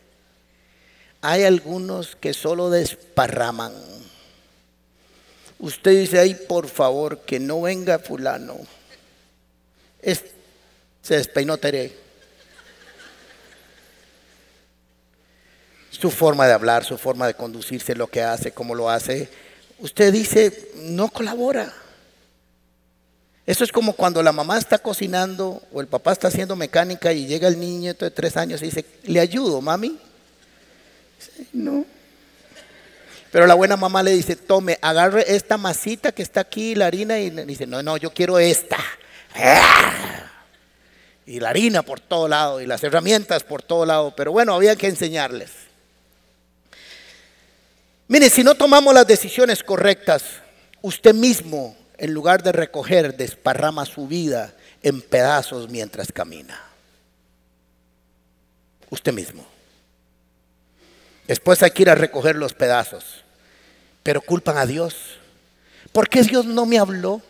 Hay 1.20 1.44
algunos 1.44 2.16
que 2.16 2.32
solo 2.32 2.70
desparraman. 2.70 3.74
Usted 5.58 5.90
dice 5.90 6.18
ahí, 6.18 6.34
por 6.34 6.66
favor, 6.66 7.26
que 7.26 7.38
no 7.38 7.60
venga 7.60 7.98
fulano. 7.98 8.56
Se 11.02 11.16
despeinó 11.16 11.56
Tere. 11.56 11.92
Su 15.90 16.10
forma 16.10 16.46
de 16.46 16.52
hablar, 16.52 16.84
su 16.84 16.98
forma 16.98 17.26
de 17.26 17.34
conducirse, 17.34 17.94
lo 17.94 18.06
que 18.06 18.22
hace, 18.22 18.52
cómo 18.52 18.74
lo 18.74 18.90
hace 18.90 19.30
usted 19.78 20.12
dice, 20.12 20.70
no 20.76 21.08
colabora. 21.08 21.72
Eso 23.44 23.62
es 23.62 23.70
como 23.70 23.92
cuando 23.92 24.22
la 24.22 24.32
mamá 24.32 24.58
está 24.58 24.78
cocinando 24.78 25.62
o 25.72 25.80
el 25.80 25.86
papá 25.86 26.12
está 26.12 26.28
haciendo 26.28 26.56
mecánica 26.56 27.12
y 27.12 27.26
llega 27.26 27.46
el 27.46 27.60
niño 27.60 27.94
de 27.94 28.10
tres 28.10 28.36
años 28.36 28.60
y 28.62 28.66
dice, 28.66 28.84
¿le 29.04 29.20
ayudo, 29.20 29.60
mami? 29.60 29.98
no. 31.52 31.84
Pero 33.30 33.46
la 33.46 33.54
buena 33.54 33.76
mamá 33.76 34.02
le 34.02 34.12
dice, 34.12 34.34
tome, 34.34 34.78
agarre 34.80 35.24
esta 35.28 35.58
masita 35.58 36.10
que 36.10 36.22
está 36.22 36.40
aquí, 36.40 36.74
la 36.74 36.86
harina, 36.86 37.18
y 37.18 37.30
dice, 37.30 37.66
no, 37.66 37.82
no, 37.82 37.96
yo 37.96 38.12
quiero 38.12 38.38
esta. 38.38 38.78
Y 41.26 41.40
la 41.40 41.50
harina 41.50 41.82
por 41.82 42.00
todo 42.00 42.28
lado, 42.28 42.60
y 42.60 42.66
las 42.66 42.82
herramientas 42.84 43.42
por 43.42 43.62
todo 43.62 43.84
lado, 43.84 44.14
pero 44.16 44.32
bueno, 44.32 44.54
había 44.54 44.76
que 44.76 44.86
enseñarles. 44.86 45.50
Mire, 48.08 48.30
si 48.30 48.44
no 48.44 48.54
tomamos 48.54 48.94
las 48.94 49.06
decisiones 49.06 49.64
correctas, 49.64 50.22
usted 50.82 51.14
mismo, 51.14 51.76
en 51.98 52.14
lugar 52.14 52.42
de 52.42 52.52
recoger, 52.52 53.16
desparrama 53.16 53.84
su 53.84 54.06
vida 54.06 54.54
en 54.82 55.02
pedazos 55.02 55.68
mientras 55.68 56.12
camina. 56.12 56.60
Usted 58.90 59.12
mismo. 59.12 59.44
Después 61.26 61.62
hay 61.62 61.72
que 61.72 61.82
ir 61.82 61.90
a 61.90 61.96
recoger 61.96 62.36
los 62.36 62.54
pedazos. 62.54 63.24
Pero 64.04 64.20
culpan 64.20 64.56
a 64.58 64.66
Dios. 64.66 65.18
¿Por 65.90 66.08
qué 66.08 66.22
Dios 66.22 66.44
no 66.44 66.66
me 66.66 66.78
habló? 66.78 67.20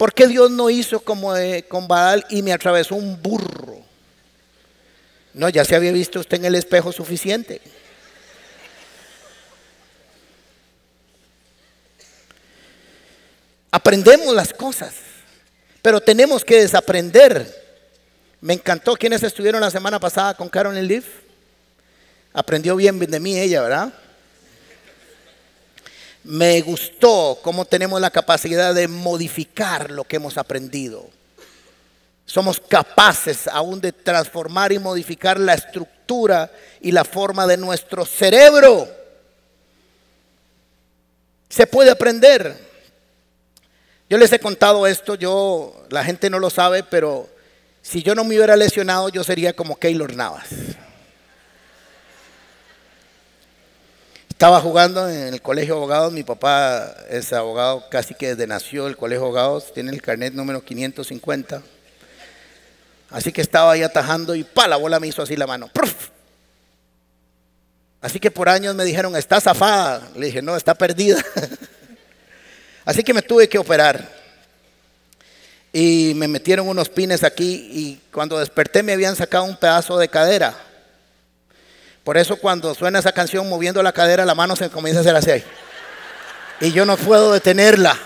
¿Por 0.00 0.14
qué 0.14 0.26
Dios 0.26 0.50
no 0.50 0.70
hizo 0.70 1.00
como 1.00 1.36
eh, 1.36 1.66
con 1.68 1.86
Baal 1.86 2.24
y 2.30 2.40
me 2.40 2.54
atravesó 2.54 2.94
un 2.94 3.20
burro? 3.20 3.84
No, 5.34 5.50
ya 5.50 5.62
se 5.62 5.76
había 5.76 5.92
visto 5.92 6.20
usted 6.20 6.38
en 6.38 6.46
el 6.46 6.54
espejo 6.54 6.90
suficiente. 6.90 7.60
Aprendemos 13.70 14.34
las 14.34 14.54
cosas, 14.54 14.94
pero 15.82 16.00
tenemos 16.00 16.46
que 16.46 16.62
desaprender. 16.62 17.54
Me 18.40 18.54
encantó 18.54 18.96
quienes 18.96 19.22
estuvieron 19.22 19.60
la 19.60 19.70
semana 19.70 20.00
pasada 20.00 20.32
con 20.32 20.48
Carolyn 20.48 20.88
Leaf. 20.88 21.04
Aprendió 22.32 22.74
bien 22.74 22.98
de 22.98 23.20
mí 23.20 23.38
ella, 23.38 23.60
¿verdad? 23.60 23.92
Me 26.24 26.60
gustó 26.60 27.38
cómo 27.42 27.64
tenemos 27.64 28.00
la 28.00 28.10
capacidad 28.10 28.74
de 28.74 28.88
modificar 28.88 29.90
lo 29.90 30.04
que 30.04 30.16
hemos 30.16 30.36
aprendido. 30.36 31.08
Somos 32.26 32.60
capaces 32.60 33.48
aún 33.48 33.80
de 33.80 33.92
transformar 33.92 34.70
y 34.72 34.78
modificar 34.78 35.40
la 35.40 35.54
estructura 35.54 36.50
y 36.80 36.92
la 36.92 37.04
forma 37.04 37.46
de 37.46 37.56
nuestro 37.56 38.04
cerebro. 38.04 38.88
Se 41.48 41.66
puede 41.66 41.90
aprender. 41.90 42.56
Yo 44.08 44.18
les 44.18 44.32
he 44.32 44.38
contado 44.38 44.86
esto, 44.86 45.14
yo, 45.14 45.86
la 45.90 46.04
gente 46.04 46.30
no 46.30 46.38
lo 46.38 46.50
sabe, 46.50 46.82
pero 46.82 47.28
si 47.82 48.02
yo 48.02 48.14
no 48.14 48.24
me 48.24 48.36
hubiera 48.36 48.56
lesionado, 48.56 49.08
yo 49.08 49.24
sería 49.24 49.52
como 49.52 49.76
Keylor 49.76 50.14
Navas. 50.14 50.48
Estaba 54.40 54.62
jugando 54.62 55.06
en 55.06 55.34
el 55.34 55.42
colegio 55.42 55.74
de 55.74 55.80
abogados, 55.80 56.14
mi 56.14 56.22
papá 56.22 56.96
es 57.10 57.30
abogado 57.34 57.84
casi 57.90 58.14
que 58.14 58.28
desde 58.28 58.46
nació 58.46 58.86
el 58.86 58.96
colegio 58.96 59.20
de 59.20 59.26
abogados, 59.26 59.70
tiene 59.74 59.90
el 59.90 60.00
carnet 60.00 60.32
número 60.32 60.64
550. 60.64 61.62
Así 63.10 63.32
que 63.32 63.42
estaba 63.42 63.72
ahí 63.72 63.82
atajando 63.82 64.34
y 64.34 64.42
pa, 64.42 64.66
la 64.66 64.78
bola 64.78 64.98
me 64.98 65.08
hizo 65.08 65.20
así 65.20 65.36
la 65.36 65.46
mano. 65.46 65.70
Así 68.00 68.18
que 68.18 68.30
por 68.30 68.48
años 68.48 68.74
me 68.74 68.86
dijeron, 68.86 69.14
está 69.14 69.42
zafada. 69.42 70.08
Le 70.16 70.28
dije, 70.28 70.40
no, 70.40 70.56
está 70.56 70.74
perdida. 70.74 71.22
Así 72.86 73.04
que 73.04 73.12
me 73.12 73.20
tuve 73.20 73.46
que 73.46 73.58
operar. 73.58 74.10
Y 75.70 76.14
me 76.16 76.28
metieron 76.28 76.66
unos 76.66 76.88
pines 76.88 77.24
aquí 77.24 77.68
y 77.74 78.00
cuando 78.10 78.38
desperté 78.38 78.82
me 78.82 78.94
habían 78.94 79.16
sacado 79.16 79.44
un 79.44 79.58
pedazo 79.58 79.98
de 79.98 80.08
cadera. 80.08 80.69
Por 82.04 82.16
eso 82.16 82.36
cuando 82.36 82.74
suena 82.74 82.98
esa 82.98 83.12
canción 83.12 83.48
moviendo 83.48 83.82
la 83.82 83.92
cadera, 83.92 84.24
la 84.24 84.34
mano 84.34 84.56
se 84.56 84.70
comienza 84.70 85.00
a 85.00 85.02
hacer 85.02 85.16
así. 85.16 85.44
Y 86.60 86.72
yo 86.72 86.84
no 86.84 86.96
puedo 86.96 87.32
detenerla. 87.32 87.96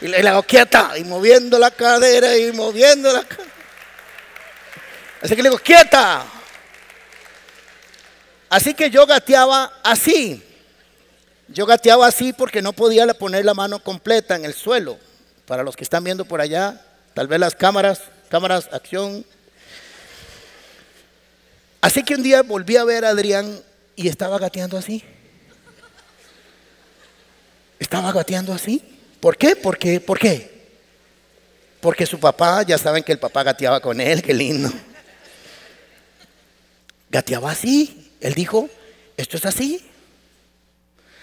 Y 0.00 0.08
le, 0.08 0.26
hago 0.26 0.42
quieta 0.42 0.96
y 0.96 1.04
moviendo 1.04 1.58
la 1.58 1.70
cadera 1.70 2.36
y 2.36 2.52
moviendo 2.52 3.12
la 3.12 3.22
cadera. 3.24 3.50
Así 5.22 5.36
que 5.36 5.42
le 5.42 5.50
digo, 5.50 5.60
quieta. 5.60 6.24
Así 8.48 8.74
que 8.74 8.90
yo 8.90 9.06
gateaba 9.06 9.72
así. 9.82 10.42
Yo 11.48 11.66
gateaba 11.66 12.06
así 12.06 12.32
porque 12.32 12.62
no 12.62 12.72
podía 12.72 13.06
poner 13.14 13.44
la 13.44 13.54
mano 13.54 13.80
completa 13.80 14.36
en 14.36 14.44
el 14.44 14.54
suelo. 14.54 14.98
Para 15.46 15.62
los 15.62 15.76
que 15.76 15.84
están 15.84 16.04
viendo 16.04 16.24
por 16.24 16.40
allá, 16.40 16.80
tal 17.12 17.26
vez 17.26 17.40
las 17.40 17.54
cámaras, 17.54 18.02
cámaras, 18.28 18.68
acción. 18.72 19.24
Así 21.80 22.02
que 22.02 22.14
un 22.14 22.22
día 22.22 22.42
volví 22.42 22.76
a 22.76 22.84
ver 22.84 23.04
a 23.04 23.10
Adrián 23.10 23.62
y 23.96 24.08
estaba 24.08 24.38
gateando 24.38 24.76
así. 24.76 25.02
Estaba 27.78 28.12
gateando 28.12 28.52
así. 28.52 28.82
¿Por 29.20 29.36
qué? 29.36 29.56
Porque, 29.56 30.00
¿Por 30.00 30.18
qué? 30.18 30.60
Porque 31.80 32.04
su 32.04 32.20
papá, 32.20 32.62
ya 32.62 32.76
saben 32.76 33.02
que 33.02 33.12
el 33.12 33.18
papá 33.18 33.42
gateaba 33.42 33.80
con 33.80 34.00
él, 34.00 34.22
qué 34.22 34.34
lindo. 34.34 34.70
Gateaba 37.10 37.50
así. 37.50 38.12
Él 38.20 38.34
dijo, 38.34 38.68
esto 39.16 39.38
es 39.38 39.46
así. 39.46 39.86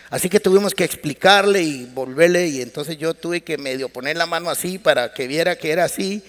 Así 0.10 0.30
que 0.30 0.40
tuvimos 0.40 0.74
que 0.74 0.84
explicarle 0.84 1.62
y 1.62 1.86
volverle 1.86 2.48
y 2.48 2.62
entonces 2.62 2.98
yo 2.98 3.14
tuve 3.14 3.42
que 3.42 3.58
medio 3.58 3.90
poner 3.90 4.16
la 4.18 4.26
mano 4.26 4.50
así 4.50 4.80
para 4.80 5.14
que 5.14 5.28
viera 5.28 5.58
que 5.58 5.72
era 5.72 5.84
así. 5.84 6.24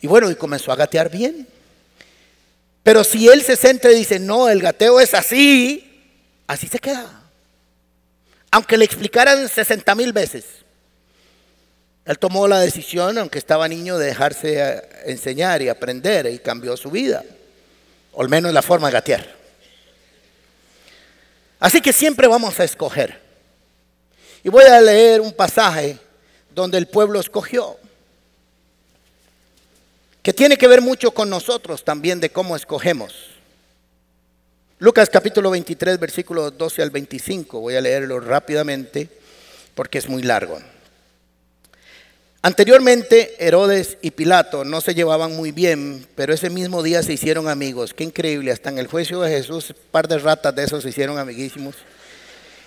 Y 0.00 0.06
bueno, 0.06 0.30
y 0.30 0.36
comenzó 0.36 0.70
a 0.70 0.76
gatear 0.76 1.10
bien. 1.10 1.48
Pero 2.82 3.04
si 3.04 3.28
él 3.28 3.42
se 3.42 3.56
centra 3.56 3.92
y 3.92 3.96
dice, 3.96 4.18
no, 4.18 4.48
el 4.48 4.60
gateo 4.60 5.00
es 5.00 5.14
así, 5.14 6.10
así 6.46 6.66
se 6.66 6.78
queda. 6.78 7.22
Aunque 8.50 8.76
le 8.76 8.84
explicaran 8.84 9.48
60 9.48 9.94
mil 9.94 10.12
veces. 10.12 10.44
Él 12.04 12.18
tomó 12.18 12.48
la 12.48 12.60
decisión, 12.60 13.16
aunque 13.18 13.38
estaba 13.38 13.68
niño, 13.68 13.96
de 13.96 14.06
dejarse 14.06 14.54
eh, 14.58 14.82
enseñar 15.06 15.62
y 15.62 15.68
aprender 15.68 16.26
y 16.26 16.38
cambió 16.40 16.76
su 16.76 16.90
vida. 16.90 17.24
O 18.12 18.22
al 18.22 18.28
menos 18.28 18.52
la 18.52 18.62
forma 18.62 18.88
de 18.88 18.92
gatear. 18.94 19.36
Así 21.60 21.80
que 21.80 21.92
siempre 21.92 22.26
vamos 22.26 22.58
a 22.58 22.64
escoger. 22.64 23.20
Y 24.42 24.48
voy 24.48 24.64
a 24.64 24.80
leer 24.80 25.20
un 25.20 25.32
pasaje 25.32 25.96
donde 26.50 26.76
el 26.76 26.88
pueblo 26.88 27.20
escogió, 27.20 27.78
que 30.22 30.32
tiene 30.32 30.56
que 30.56 30.68
ver 30.68 30.80
mucho 30.80 31.10
con 31.10 31.28
nosotros 31.28 31.84
también 31.84 32.20
de 32.20 32.30
cómo 32.30 32.54
escogemos. 32.54 33.12
Lucas 34.78 35.10
capítulo 35.10 35.50
23, 35.50 35.98
versículos 35.98 36.56
12 36.56 36.82
al 36.82 36.90
25, 36.90 37.60
voy 37.60 37.76
a 37.76 37.80
leerlo 37.80 38.20
rápidamente 38.20 39.08
porque 39.74 39.98
es 39.98 40.08
muy 40.08 40.22
largo. 40.22 40.58
Anteriormente, 42.44 43.36
Herodes 43.38 43.98
y 44.02 44.10
Pilato 44.10 44.64
no 44.64 44.80
se 44.80 44.94
llevaban 44.94 45.36
muy 45.36 45.52
bien, 45.52 46.04
pero 46.16 46.34
ese 46.34 46.50
mismo 46.50 46.82
día 46.82 47.04
se 47.04 47.12
hicieron 47.12 47.46
amigos. 47.48 47.94
Qué 47.94 48.02
increíble, 48.02 48.50
hasta 48.50 48.70
en 48.70 48.78
el 48.78 48.88
juicio 48.88 49.20
de 49.20 49.30
Jesús, 49.30 49.70
un 49.70 49.76
par 49.92 50.08
de 50.08 50.18
ratas 50.18 50.52
de 50.54 50.64
esos 50.64 50.82
se 50.82 50.88
hicieron 50.88 51.18
amiguísimos. 51.18 51.76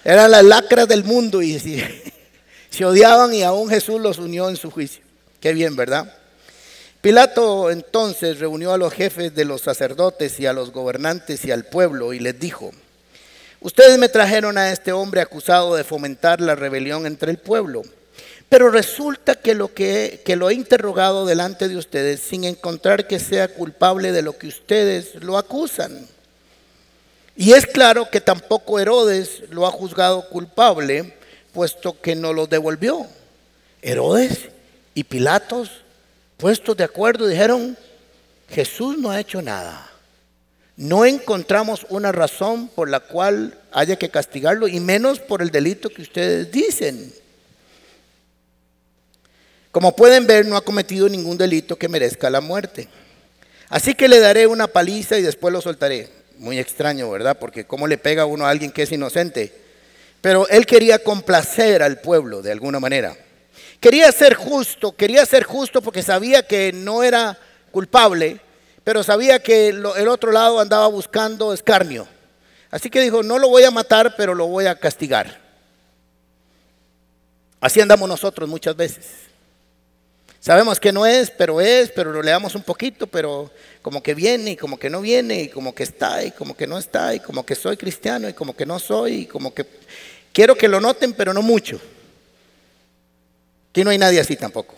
Eran 0.05 0.31
las 0.31 0.45
lacras 0.45 0.87
del 0.87 1.03
mundo 1.03 1.41
y 1.41 1.59
se 2.69 2.85
odiaban 2.85 3.33
y 3.33 3.43
aún 3.43 3.69
Jesús 3.69 3.99
los 3.99 4.17
unió 4.17 4.47
en 4.47 4.55
su 4.55 4.71
juicio. 4.71 5.03
Qué 5.41 5.51
bien, 5.51 5.75
¿verdad? 5.75 6.24
Pilato 7.05 7.69
entonces 7.69 8.39
reunió 8.39 8.73
a 8.73 8.79
los 8.79 8.91
jefes 8.91 9.35
de 9.35 9.45
los 9.45 9.61
sacerdotes 9.61 10.39
y 10.39 10.47
a 10.47 10.53
los 10.53 10.71
gobernantes 10.71 11.45
y 11.45 11.51
al 11.51 11.63
pueblo 11.63 12.13
y 12.13 12.19
les 12.19 12.39
dijo, 12.39 12.71
ustedes 13.61 13.99
me 13.99 14.09
trajeron 14.09 14.57
a 14.57 14.71
este 14.71 14.91
hombre 14.91 15.21
acusado 15.21 15.75
de 15.75 15.83
fomentar 15.83 16.41
la 16.41 16.55
rebelión 16.55 17.05
entre 17.05 17.29
el 17.29 17.37
pueblo. 17.37 17.83
Pero 18.49 18.71
resulta 18.71 19.35
que 19.35 19.53
lo, 19.53 19.71
que, 19.71 20.23
que 20.25 20.35
lo 20.35 20.49
he 20.49 20.55
interrogado 20.55 21.27
delante 21.27 21.67
de 21.67 21.77
ustedes 21.77 22.21
sin 22.21 22.43
encontrar 22.43 23.05
que 23.05 23.19
sea 23.19 23.49
culpable 23.49 24.11
de 24.11 24.23
lo 24.23 24.35
que 24.35 24.47
ustedes 24.47 25.13
lo 25.23 25.37
acusan. 25.37 26.07
Y 27.35 27.53
es 27.53 27.67
claro 27.67 28.09
que 28.09 28.19
tampoco 28.19 28.79
Herodes 28.79 29.43
lo 29.51 29.67
ha 29.67 29.71
juzgado 29.71 30.27
culpable, 30.29 31.13
puesto 31.53 32.01
que 32.01 32.15
no 32.15 32.33
lo 32.33 32.47
devolvió. 32.47 33.05
Herodes 33.83 34.49
y 34.95 35.03
Pilatos, 35.03 35.84
puestos 36.37 36.75
de 36.77 36.83
acuerdo, 36.83 37.27
dijeron, 37.27 37.77
Jesús 38.49 38.97
no 38.97 39.11
ha 39.11 39.19
hecho 39.19 39.41
nada. 39.41 39.89
No 40.77 41.05
encontramos 41.05 41.85
una 41.89 42.11
razón 42.11 42.67
por 42.67 42.89
la 42.89 42.99
cual 42.99 43.57
haya 43.71 43.95
que 43.97 44.09
castigarlo, 44.09 44.67
y 44.67 44.79
menos 44.79 45.19
por 45.19 45.41
el 45.41 45.49
delito 45.49 45.89
que 45.89 46.01
ustedes 46.01 46.51
dicen. 46.51 47.13
Como 49.71 49.95
pueden 49.95 50.27
ver, 50.27 50.45
no 50.45 50.57
ha 50.57 50.63
cometido 50.63 51.09
ningún 51.09 51.37
delito 51.37 51.77
que 51.77 51.89
merezca 51.89 52.29
la 52.29 52.41
muerte. 52.41 52.87
Así 53.69 53.93
que 53.93 54.07
le 54.07 54.19
daré 54.19 54.47
una 54.47 54.67
paliza 54.67 55.17
y 55.17 55.21
después 55.21 55.51
lo 55.51 55.61
soltaré. 55.61 56.09
Muy 56.37 56.59
extraño, 56.59 57.09
¿verdad? 57.09 57.37
Porque 57.39 57.65
¿cómo 57.65 57.87
le 57.87 57.97
pega 57.97 58.25
uno 58.25 58.45
a 58.45 58.49
alguien 58.49 58.71
que 58.71 58.83
es 58.83 58.91
inocente? 58.91 59.53
Pero 60.21 60.47
él 60.49 60.65
quería 60.65 60.99
complacer 60.99 61.83
al 61.83 61.99
pueblo 61.99 62.41
de 62.41 62.51
alguna 62.51 62.79
manera. 62.79 63.17
Quería 63.85 64.11
ser 64.11 64.33
justo, 64.33 64.95
quería 64.95 65.23
ser 65.27 65.43
justo 65.43 65.79
porque 65.79 66.01
sabía 66.01 66.41
que 66.41 66.73
no 66.73 67.03
era 67.03 67.37
culpable, 67.69 68.39
pero 68.83 69.03
sabía 69.03 69.37
que 69.37 69.67
el 69.67 70.07
otro 70.07 70.31
lado 70.31 70.59
andaba 70.59 70.87
buscando 70.87 71.53
escarnio. 71.53 72.07
Así 72.71 72.89
que 72.89 72.99
dijo, 72.99 73.21
no 73.21 73.37
lo 73.37 73.47
voy 73.47 73.63
a 73.63 73.69
matar, 73.69 74.15
pero 74.17 74.33
lo 74.33 74.47
voy 74.47 74.65
a 74.65 74.73
castigar. 74.73 75.39
Así 77.61 77.79
andamos 77.79 78.09
nosotros 78.09 78.49
muchas 78.49 78.75
veces. 78.75 79.05
Sabemos 80.39 80.79
que 80.79 80.91
no 80.91 81.05
es, 81.05 81.29
pero 81.29 81.61
es, 81.61 81.91
pero 81.91 82.11
lo 82.11 82.23
leamos 82.23 82.55
un 82.55 82.63
poquito, 82.63 83.05
pero 83.05 83.51
como 83.83 84.01
que 84.01 84.15
viene 84.15 84.53
y 84.53 84.55
como 84.55 84.79
que 84.79 84.89
no 84.89 85.01
viene 85.01 85.43
y 85.43 85.49
como 85.49 85.75
que 85.75 85.83
está 85.83 86.23
y 86.23 86.31
como 86.31 86.57
que 86.57 86.65
no 86.65 86.79
está 86.79 87.13
y 87.13 87.19
como 87.19 87.45
que 87.45 87.53
soy 87.53 87.77
cristiano 87.77 88.27
y 88.27 88.33
como 88.33 88.55
que 88.55 88.65
no 88.65 88.79
soy 88.79 89.13
y 89.13 89.25
como 89.27 89.53
que 89.53 89.63
quiero 90.33 90.55
que 90.55 90.67
lo 90.67 90.81
noten, 90.81 91.13
pero 91.13 91.35
no 91.35 91.43
mucho. 91.43 91.79
Aquí 93.75 93.83
no 93.83 93.89
hay 93.89 93.97
nadie 93.97 94.21
así 94.21 94.37
tampoco. 94.37 94.73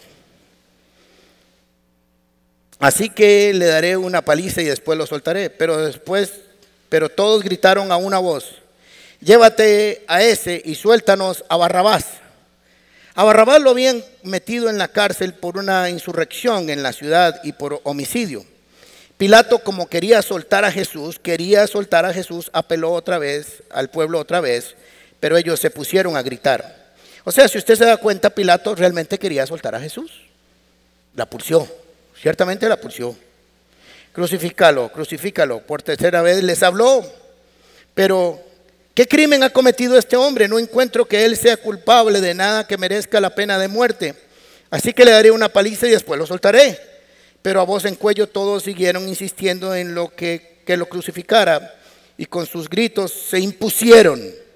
Así 2.79 3.11
que 3.11 3.53
le 3.53 3.67
daré 3.67 3.95
una 3.95 4.23
paliza 4.23 4.63
y 4.63 4.65
después 4.65 4.97
lo 4.97 5.05
soltaré. 5.05 5.51
Pero 5.51 5.77
después, 5.85 6.31
pero 6.89 7.07
todos 7.07 7.43
gritaron 7.43 7.91
a 7.91 7.97
una 7.97 8.17
voz, 8.17 8.55
llévate 9.21 10.03
a 10.07 10.23
ese 10.23 10.63
y 10.65 10.73
suéltanos 10.73 11.45
a 11.47 11.57
Barrabás. 11.57 12.05
A 13.13 13.23
Barrabás 13.23 13.61
lo 13.61 13.69
habían 13.69 14.03
metido 14.23 14.67
en 14.67 14.79
la 14.79 14.87
cárcel 14.87 15.35
por 15.35 15.59
una 15.59 15.91
insurrección 15.91 16.71
en 16.71 16.81
la 16.81 16.91
ciudad 16.91 17.39
y 17.43 17.51
por 17.51 17.81
homicidio. 17.83 18.45
Pilato, 19.19 19.59
como 19.59 19.89
quería 19.89 20.23
soltar 20.23 20.65
a 20.65 20.71
Jesús, 20.71 21.19
quería 21.19 21.67
soltar 21.67 22.03
a 22.05 22.13
Jesús, 22.15 22.49
apeló 22.51 22.93
otra 22.93 23.19
vez 23.19 23.61
al 23.69 23.91
pueblo 23.91 24.17
otra 24.17 24.41
vez, 24.41 24.73
pero 25.19 25.37
ellos 25.37 25.59
se 25.59 25.69
pusieron 25.69 26.17
a 26.17 26.23
gritar. 26.23 26.76
O 27.27 27.31
sea, 27.33 27.45
si 27.49 27.57
usted 27.57 27.75
se 27.75 27.83
da 27.83 27.97
cuenta, 27.97 28.29
Pilato 28.29 28.73
realmente 28.73 29.19
quería 29.19 29.45
soltar 29.45 29.75
a 29.75 29.81
Jesús. 29.81 30.09
La 31.13 31.25
pulsió, 31.25 31.67
ciertamente 32.17 32.69
la 32.69 32.79
pulsió. 32.79 33.17
Crucifícalo, 34.13 34.89
crucifícalo. 34.93 35.59
Por 35.59 35.81
tercera 35.81 36.21
vez 36.21 36.41
les 36.41 36.63
habló, 36.63 37.05
pero 37.93 38.41
¿Qué 38.93 39.07
crimen 39.07 39.43
ha 39.43 39.49
cometido 39.49 39.97
este 39.97 40.15
hombre? 40.15 40.47
No 40.47 40.57
encuentro 40.57 41.05
que 41.05 41.25
él 41.25 41.35
sea 41.35 41.57
culpable 41.57 42.21
de 42.21 42.33
nada 42.33 42.65
que 42.65 42.77
merezca 42.77 43.19
la 43.19 43.35
pena 43.35 43.59
de 43.59 43.67
muerte. 43.67 44.15
Así 44.69 44.93
que 44.93 45.03
le 45.03 45.11
daré 45.11 45.29
una 45.29 45.49
paliza 45.49 45.85
y 45.85 45.91
después 45.91 46.17
lo 46.17 46.25
soltaré. 46.25 46.79
Pero 47.41 47.59
a 47.59 47.65
voz 47.65 47.83
en 47.83 47.95
cuello 47.95 48.27
todos 48.27 48.63
siguieron 48.63 49.07
insistiendo 49.07 49.75
en 49.75 49.93
lo 49.93 50.15
que, 50.15 50.61
que 50.65 50.77
lo 50.77 50.87
crucificara 50.87 51.75
y 52.17 52.25
con 52.25 52.45
sus 52.45 52.69
gritos 52.69 53.11
se 53.11 53.39
impusieron. 53.39 54.46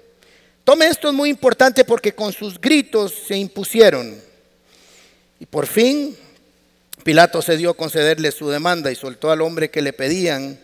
Tome 0.64 0.86
esto 0.86 1.08
es 1.08 1.14
muy 1.14 1.28
importante 1.28 1.84
porque 1.84 2.14
con 2.14 2.32
sus 2.32 2.60
gritos 2.60 3.12
se 3.26 3.36
impusieron. 3.36 4.16
Y 5.40 5.46
por 5.46 5.66
fin 5.66 6.16
Pilato 7.02 7.42
se 7.42 7.56
dio 7.56 7.70
a 7.70 7.76
concederle 7.76 8.30
su 8.30 8.48
demanda 8.48 8.92
y 8.92 8.94
soltó 8.94 9.32
al 9.32 9.40
hombre 9.40 9.70
que 9.70 9.82
le 9.82 9.92
pedían 9.92 10.60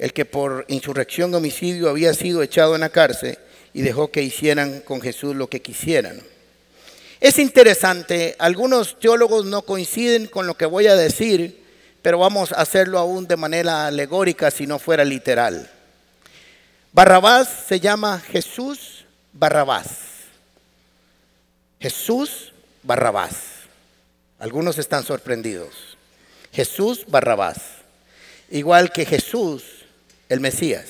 el 0.00 0.12
que 0.12 0.24
por 0.24 0.64
insurrección 0.68 1.32
homicidio 1.32 1.88
había 1.88 2.12
sido 2.12 2.42
echado 2.42 2.74
en 2.74 2.80
la 2.80 2.88
cárcel 2.88 3.38
y 3.72 3.82
dejó 3.82 4.10
que 4.10 4.22
hicieran 4.22 4.80
con 4.80 5.00
Jesús 5.00 5.36
lo 5.36 5.48
que 5.48 5.62
quisieran. 5.62 6.20
Es 7.20 7.38
interesante, 7.38 8.34
algunos 8.40 8.98
teólogos 8.98 9.44
no 9.44 9.62
coinciden 9.62 10.26
con 10.26 10.48
lo 10.48 10.56
que 10.56 10.66
voy 10.66 10.88
a 10.88 10.96
decir, 10.96 11.62
pero 12.02 12.18
vamos 12.18 12.50
a 12.50 12.56
hacerlo 12.56 12.98
aún 12.98 13.28
de 13.28 13.36
manera 13.36 13.86
alegórica 13.86 14.50
si 14.50 14.66
no 14.66 14.80
fuera 14.80 15.04
literal. 15.04 15.70
Barrabás 16.92 17.48
se 17.68 17.78
llama 17.78 18.18
Jesús 18.18 18.95
Barrabás. 19.38 19.88
Jesús 21.80 22.52
Barrabás. 22.82 23.34
Algunos 24.38 24.78
están 24.78 25.04
sorprendidos. 25.04 25.96
Jesús 26.52 27.04
Barrabás. 27.06 27.58
Igual 28.50 28.92
que 28.92 29.04
Jesús 29.04 29.62
el 30.28 30.40
Mesías. 30.40 30.86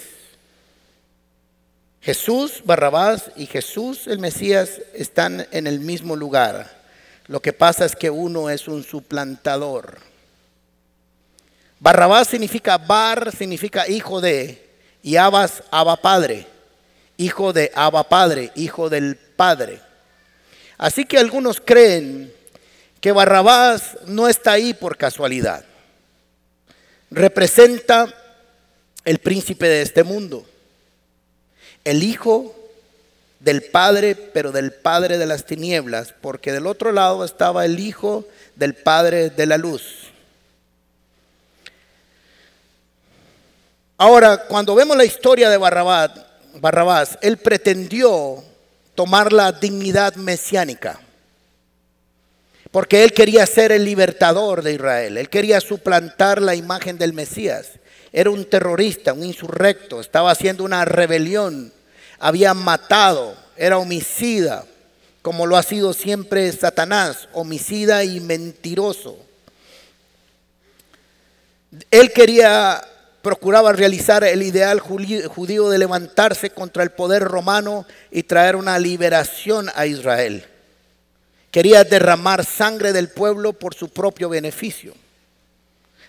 Jesús, 2.00 2.62
Barrabás 2.64 3.32
y 3.35 3.46
Jesús 3.46 4.06
el 4.06 4.20
Mesías 4.20 4.80
están 4.94 5.48
en 5.50 5.66
el 5.66 5.80
mismo 5.80 6.14
lugar. 6.14 6.85
Lo 7.26 7.42
que 7.42 7.52
pasa 7.52 7.85
es 7.85 7.96
que 7.96 8.11
uno 8.11 8.48
es 8.48 8.68
un 8.68 8.85
suplantador. 8.85 9.98
Barrabás 11.80 12.28
significa 12.28 12.78
bar, 12.78 13.35
significa 13.37 13.88
hijo 13.88 14.20
de, 14.20 14.70
y 15.02 15.16
Abas, 15.16 15.64
Abba 15.72 15.96
Padre, 15.96 16.46
hijo 17.16 17.52
de 17.52 17.72
Abba 17.74 18.09
Padre, 18.09 18.52
hijo 18.55 18.88
del 18.88 19.16
Padre. 19.16 19.81
Así 20.79 21.05
que 21.05 21.18
algunos 21.18 21.61
creen 21.61 22.33
que 23.00 23.12
Barrabás 23.12 23.98
no 24.07 24.29
está 24.29 24.52
ahí 24.52 24.74
por 24.74 24.96
casualidad. 24.96 25.64
Representa 27.11 28.12
el 29.05 29.18
príncipe 29.18 29.68
de 29.68 29.83
este 29.83 30.02
mundo, 30.02 30.44
el 31.85 32.02
hijo 32.02 32.55
del 33.40 33.62
Padre, 33.62 34.16
pero 34.16 34.50
del 34.50 34.72
Padre 34.72 35.18
de 35.18 35.26
las 35.26 35.44
tinieblas, 35.44 36.14
porque 36.20 36.52
del 36.52 36.66
otro 36.66 36.90
lado 36.90 37.24
estaba 37.24 37.64
el 37.64 37.79
hijo 37.79 38.26
del 38.57 38.74
Padre 38.74 39.31
de 39.31 39.46
la 39.46 39.57
luz. 39.57 40.11
Ahora, 43.98 44.46
cuando 44.48 44.74
vemos 44.74 44.96
la 44.96 45.05
historia 45.05 45.48
de 45.48 45.57
Barrabás, 45.57 46.11
Barrabás, 46.61 47.19
él 47.23 47.37
pretendió 47.37 48.42
tomar 48.95 49.33
la 49.33 49.53
dignidad 49.53 50.14
mesiánica, 50.16 51.01
porque 52.71 53.05
él 53.05 53.12
quería 53.12 53.47
ser 53.47 53.73
el 53.73 53.85
libertador 53.85 54.62
de 54.62 54.75
Israel, 54.75 55.19
él 55.19 55.29
quería 55.29 55.61
suplantar 55.61 56.40
la 56.40 56.55
imagen 56.55 56.99
del 56.99 57.12
Mesías. 57.12 57.73
Era 58.12 58.31
un 58.31 58.45
terrorista, 58.47 59.12
un 59.12 59.25
insurrecto, 59.25 60.01
estaba 60.01 60.31
haciendo 60.31 60.64
una 60.64 60.85
rebelión, 60.85 61.73
había 62.19 62.55
matado, 62.55 63.37
era 63.57 63.79
homicida, 63.79 64.64
como 65.21 65.45
lo 65.47 65.57
ha 65.57 65.62
sido 65.62 65.92
siempre 65.92 66.51
Satanás, 66.53 67.29
homicida 67.33 68.05
y 68.05 68.21
mentiroso. 68.21 69.19
Él 71.90 72.12
quería, 72.12 72.81
procuraba 73.26 73.72
realizar 73.72 74.22
el 74.22 74.40
ideal 74.40 74.78
judío 74.78 75.68
de 75.68 75.78
levantarse 75.78 76.50
contra 76.50 76.84
el 76.84 76.90
poder 76.90 77.24
romano 77.24 77.84
y 78.12 78.22
traer 78.22 78.54
una 78.54 78.78
liberación 78.78 79.68
a 79.74 79.84
Israel. 79.84 80.46
Quería 81.50 81.82
derramar 81.82 82.44
sangre 82.44 82.92
del 82.92 83.08
pueblo 83.08 83.52
por 83.52 83.74
su 83.74 83.88
propio 83.88 84.28
beneficio. 84.28 84.94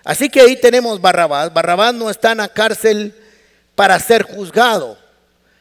Así 0.04 0.30
que 0.30 0.42
ahí 0.42 0.62
tenemos 0.62 1.02
Barrabás. 1.02 1.52
Barrabás 1.52 1.96
no 1.96 2.12
está 2.12 2.34
en 2.34 2.38
la 2.38 2.50
cárcel 2.50 3.16
para 3.74 4.00
ser 4.00 4.22
juzgado, 4.22 4.96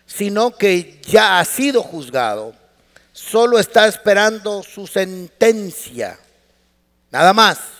sino 0.04 0.50
que 0.50 1.00
ya 1.08 1.40
ha 1.40 1.44
sido 1.46 1.82
juzgado. 1.82 2.52
Solo 3.14 3.58
está 3.58 3.86
esperando 3.86 4.62
su 4.62 4.86
sentencia. 4.86 6.18
Nada 7.10 7.32
más. 7.32 7.75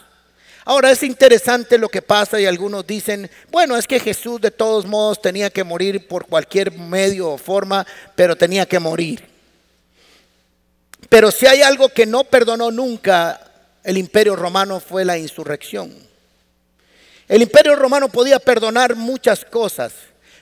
Ahora 0.69 0.91
es 0.91 1.05
interesante 1.05 1.79
lo 1.79 1.89
que 1.89 2.03
pasa 2.03 2.41
y 2.41 2.45
algunos 2.45 2.85
dicen, 2.85 3.31
bueno, 3.53 3.77
es 3.77 3.87
que 3.87 4.01
Jesús 4.01 4.41
de 4.41 4.51
todos 4.51 4.85
modos 4.85 5.23
tenía 5.23 5.49
que 5.49 5.63
morir 5.63 6.09
por 6.09 6.27
cualquier 6.27 6.73
medio 6.73 7.31
o 7.31 7.39
forma, 7.39 7.87
pero 8.17 8.35
tenía 8.35 8.67
que 8.67 8.81
morir. 8.81 9.25
Pero 11.09 11.31
si 11.31 11.47
hay 11.47 11.63
algo 11.63 11.89
que 11.89 12.05
no 12.05 12.25
perdonó 12.25 12.73
nunca 12.73 13.41
el 13.85 13.97
imperio 13.97 14.35
romano 14.35 14.81
fue 14.81 15.05
la 15.05 15.17
insurrección. 15.17 15.95
El 17.29 17.43
imperio 17.43 17.77
romano 17.77 18.09
podía 18.09 18.41
perdonar 18.41 18.97
muchas 18.97 19.45
cosas, 19.45 19.93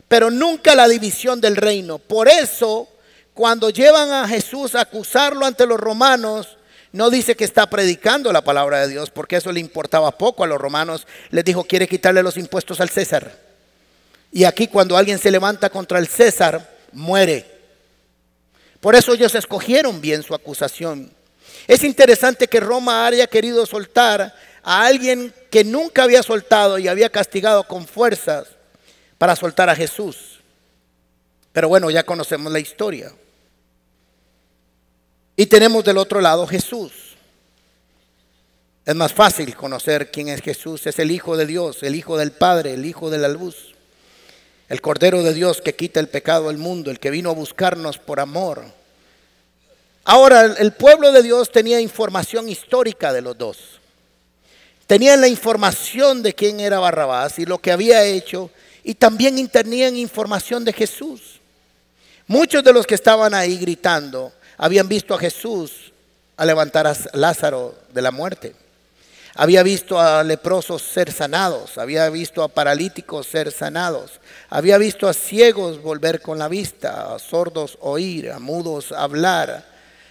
pero 0.08 0.30
nunca 0.30 0.74
la 0.74 0.88
división 0.88 1.38
del 1.38 1.56
reino. 1.56 1.98
Por 1.98 2.28
eso, 2.28 2.88
cuando 3.34 3.68
llevan 3.68 4.10
a 4.10 4.26
Jesús 4.26 4.74
a 4.74 4.80
acusarlo 4.80 5.44
ante 5.44 5.66
los 5.66 5.78
romanos, 5.78 6.56
no 6.94 7.10
dice 7.10 7.34
que 7.34 7.42
está 7.42 7.68
predicando 7.68 8.32
la 8.32 8.44
palabra 8.44 8.82
de 8.82 8.88
Dios, 8.92 9.10
porque 9.10 9.34
eso 9.34 9.50
le 9.50 9.58
importaba 9.58 10.16
poco 10.16 10.44
a 10.44 10.46
los 10.46 10.60
romanos. 10.60 11.08
Les 11.30 11.44
dijo, 11.44 11.64
quiere 11.64 11.88
quitarle 11.88 12.22
los 12.22 12.36
impuestos 12.36 12.80
al 12.80 12.88
César. 12.88 13.36
Y 14.30 14.44
aquí 14.44 14.68
cuando 14.68 14.96
alguien 14.96 15.18
se 15.18 15.32
levanta 15.32 15.70
contra 15.70 15.98
el 15.98 16.06
César, 16.06 16.78
muere. 16.92 17.50
Por 18.78 18.94
eso 18.94 19.12
ellos 19.12 19.34
escogieron 19.34 20.00
bien 20.00 20.22
su 20.22 20.36
acusación. 20.36 21.12
Es 21.66 21.82
interesante 21.82 22.46
que 22.46 22.60
Roma 22.60 23.04
haya 23.04 23.26
querido 23.26 23.66
soltar 23.66 24.32
a 24.62 24.86
alguien 24.86 25.34
que 25.50 25.64
nunca 25.64 26.04
había 26.04 26.22
soltado 26.22 26.78
y 26.78 26.86
había 26.86 27.10
castigado 27.10 27.64
con 27.64 27.88
fuerzas 27.88 28.46
para 29.18 29.34
soltar 29.34 29.68
a 29.68 29.74
Jesús. 29.74 30.38
Pero 31.52 31.68
bueno, 31.68 31.90
ya 31.90 32.04
conocemos 32.04 32.52
la 32.52 32.60
historia. 32.60 33.10
Y 35.36 35.46
tenemos 35.46 35.84
del 35.84 35.98
otro 35.98 36.20
lado 36.20 36.46
Jesús. 36.46 36.92
Es 38.86 38.94
más 38.94 39.12
fácil 39.12 39.56
conocer 39.56 40.10
quién 40.10 40.28
es 40.28 40.40
Jesús. 40.42 40.86
Es 40.86 40.98
el 40.98 41.10
Hijo 41.10 41.36
de 41.36 41.46
Dios, 41.46 41.82
el 41.82 41.94
Hijo 41.94 42.16
del 42.16 42.32
Padre, 42.32 42.74
el 42.74 42.84
Hijo 42.84 43.10
de 43.10 43.18
la 43.18 43.28
luz. 43.28 43.74
El 44.68 44.80
Cordero 44.80 45.22
de 45.22 45.34
Dios 45.34 45.60
que 45.60 45.74
quita 45.74 46.00
el 46.00 46.08
pecado 46.08 46.48
del 46.48 46.58
mundo, 46.58 46.90
el 46.90 46.98
que 46.98 47.10
vino 47.10 47.30
a 47.30 47.34
buscarnos 47.34 47.98
por 47.98 48.20
amor. 48.20 48.64
Ahora, 50.04 50.54
el 50.58 50.72
pueblo 50.72 51.12
de 51.12 51.22
Dios 51.22 51.50
tenía 51.50 51.80
información 51.80 52.48
histórica 52.48 53.12
de 53.12 53.22
los 53.22 53.36
dos. 53.36 53.58
Tenían 54.86 55.20
la 55.20 55.28
información 55.28 56.22
de 56.22 56.34
quién 56.34 56.60
era 56.60 56.78
Barrabás 56.78 57.38
y 57.38 57.46
lo 57.46 57.58
que 57.58 57.72
había 57.72 58.04
hecho, 58.04 58.50
y 58.82 58.94
también 58.94 59.48
tenían 59.48 59.96
información 59.96 60.62
de 60.64 60.74
Jesús. 60.74 61.40
Muchos 62.26 62.62
de 62.62 62.72
los 62.72 62.86
que 62.86 62.94
estaban 62.94 63.32
ahí 63.32 63.56
gritando 63.56 64.32
habían 64.56 64.88
visto 64.88 65.14
a 65.14 65.18
Jesús 65.18 65.92
a 66.36 66.44
levantar 66.44 66.86
a 66.86 66.96
Lázaro 67.12 67.74
de 67.92 68.02
la 68.02 68.10
muerte. 68.10 68.54
Había 69.36 69.64
visto 69.64 70.00
a 70.00 70.22
leprosos 70.22 70.82
ser 70.82 71.10
sanados, 71.10 71.76
había 71.78 72.08
visto 72.08 72.42
a 72.44 72.48
paralíticos 72.48 73.26
ser 73.26 73.50
sanados, 73.50 74.20
había 74.48 74.78
visto 74.78 75.08
a 75.08 75.12
ciegos 75.12 75.82
volver 75.82 76.20
con 76.20 76.38
la 76.38 76.46
vista, 76.46 77.14
a 77.14 77.18
sordos 77.18 77.76
oír, 77.80 78.30
a 78.30 78.38
mudos 78.38 78.92
hablar, 78.92 79.66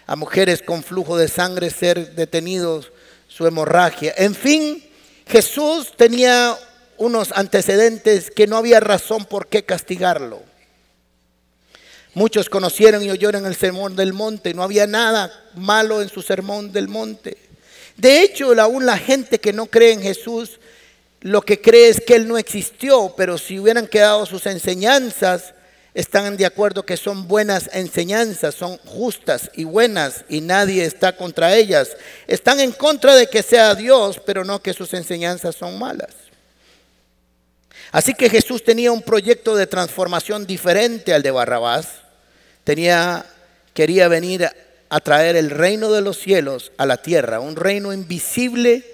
a 0.08 0.16
mujeres 0.18 0.62
con 0.62 0.84
flujo 0.84 1.16
de 1.18 1.30
sangre 1.30 1.70
ser 1.70 2.16
detenidos 2.16 2.92
su 3.30 3.48
hemorragia. 3.48 4.14
En 4.18 4.36
fin, 4.36 4.84
Jesús 5.26 5.94
tenía 5.96 6.58
unos 6.98 7.32
antecedentes 7.32 8.30
que 8.30 8.46
no 8.46 8.58
había 8.58 8.82
razón 8.82 9.24
por 9.24 9.48
qué 9.48 9.64
castigarlo. 9.64 10.42
Muchos 12.16 12.50
conocieron 12.50 13.04
y 13.04 13.10
oyeron 13.10 13.46
el 13.46 13.56
sermón 13.56 13.96
del 13.96 14.14
monte, 14.14 14.54
no 14.54 14.64
había 14.64 14.86
nada 14.86 15.32
malo 15.56 16.02
en 16.02 16.10
su 16.10 16.22
sermón 16.22 16.72
del 16.72 16.88
monte. 16.88 17.38
De 17.98 18.22
hecho, 18.22 18.60
aún 18.60 18.86
la 18.86 18.98
gente 18.98 19.40
que 19.40 19.54
no 19.54 19.66
cree 19.66 19.94
en 19.94 20.02
Jesús, 20.02 20.60
lo 21.22 21.42
que 21.42 21.62
cree 21.62 21.90
es 21.90 22.02
que 22.02 22.16
Él 22.16 22.28
no 22.28 22.38
existió, 22.38 23.14
pero 23.18 23.38
si 23.38 23.60
hubieran 23.60 23.88
quedado 23.88 24.26
sus 24.26 24.46
enseñanzas, 24.46 25.54
están 25.94 26.38
de 26.38 26.46
acuerdo 26.46 26.86
que 26.86 26.98
son 26.98 27.28
buenas 27.28 27.70
enseñanzas, 27.74 28.56
son 28.56 28.78
justas 28.80 29.52
y 29.54 29.64
buenas 29.64 30.26
y 30.28 30.42
nadie 30.42 30.86
está 30.86 31.16
contra 31.16 31.56
ellas. 31.56 31.96
Están 32.28 32.60
en 32.60 32.72
contra 32.72 33.16
de 33.16 33.28
que 33.28 33.44
sea 33.44 33.76
Dios, 33.76 34.20
pero 34.26 34.44
no 34.44 34.62
que 34.62 34.74
sus 34.74 34.94
enseñanzas 34.94 35.56
son 35.56 35.78
malas. 35.78 36.16
Así 37.92 38.16
que 38.16 38.28
Jesús 38.28 38.64
tenía 38.64 38.92
un 38.92 39.04
proyecto 39.04 39.56
de 39.56 39.68
transformación 39.68 40.48
diferente 40.48 41.14
al 41.14 41.22
de 41.22 41.30
Barrabás. 41.30 42.03
Tenía, 42.64 43.26
quería 43.74 44.08
venir 44.08 44.50
a 44.90 45.00
traer 45.00 45.36
el 45.36 45.50
reino 45.50 45.92
de 45.92 46.02
los 46.02 46.20
cielos 46.20 46.72
a 46.78 46.86
la 46.86 46.98
tierra, 46.98 47.40
un 47.40 47.56
reino 47.56 47.92
invisible, 47.92 48.86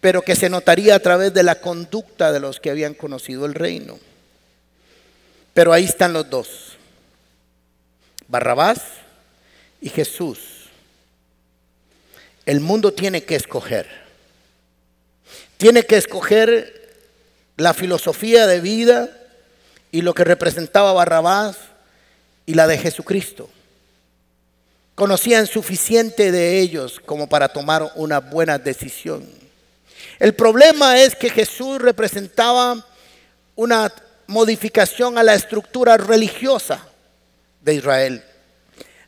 pero 0.00 0.22
que 0.22 0.34
se 0.34 0.48
notaría 0.48 0.94
a 0.94 1.00
través 1.00 1.34
de 1.34 1.42
la 1.42 1.60
conducta 1.60 2.32
de 2.32 2.40
los 2.40 2.60
que 2.60 2.70
habían 2.70 2.94
conocido 2.94 3.44
el 3.46 3.54
reino. 3.54 3.98
Pero 5.54 5.72
ahí 5.72 5.84
están 5.84 6.12
los 6.12 6.30
dos, 6.30 6.76
Barrabás 8.28 8.80
y 9.80 9.88
Jesús. 9.88 10.38
El 12.46 12.60
mundo 12.60 12.92
tiene 12.92 13.24
que 13.24 13.34
escoger. 13.34 13.86
Tiene 15.58 15.82
que 15.84 15.96
escoger 15.96 16.96
la 17.56 17.74
filosofía 17.74 18.46
de 18.46 18.60
vida 18.60 19.10
y 19.90 20.02
lo 20.02 20.14
que 20.14 20.24
representaba 20.24 20.92
Barrabás 20.92 21.58
y 22.48 22.54
la 22.54 22.66
de 22.66 22.78
Jesucristo. 22.78 23.50
Conocían 24.94 25.46
suficiente 25.46 26.32
de 26.32 26.60
ellos 26.60 26.98
como 27.04 27.28
para 27.28 27.50
tomar 27.50 27.92
una 27.94 28.20
buena 28.20 28.56
decisión. 28.56 29.28
El 30.18 30.34
problema 30.34 30.98
es 30.98 31.14
que 31.14 31.28
Jesús 31.28 31.78
representaba 31.78 32.86
una 33.54 33.92
modificación 34.26 35.18
a 35.18 35.22
la 35.22 35.34
estructura 35.34 35.98
religiosa 35.98 36.88
de 37.60 37.74
Israel. 37.74 38.24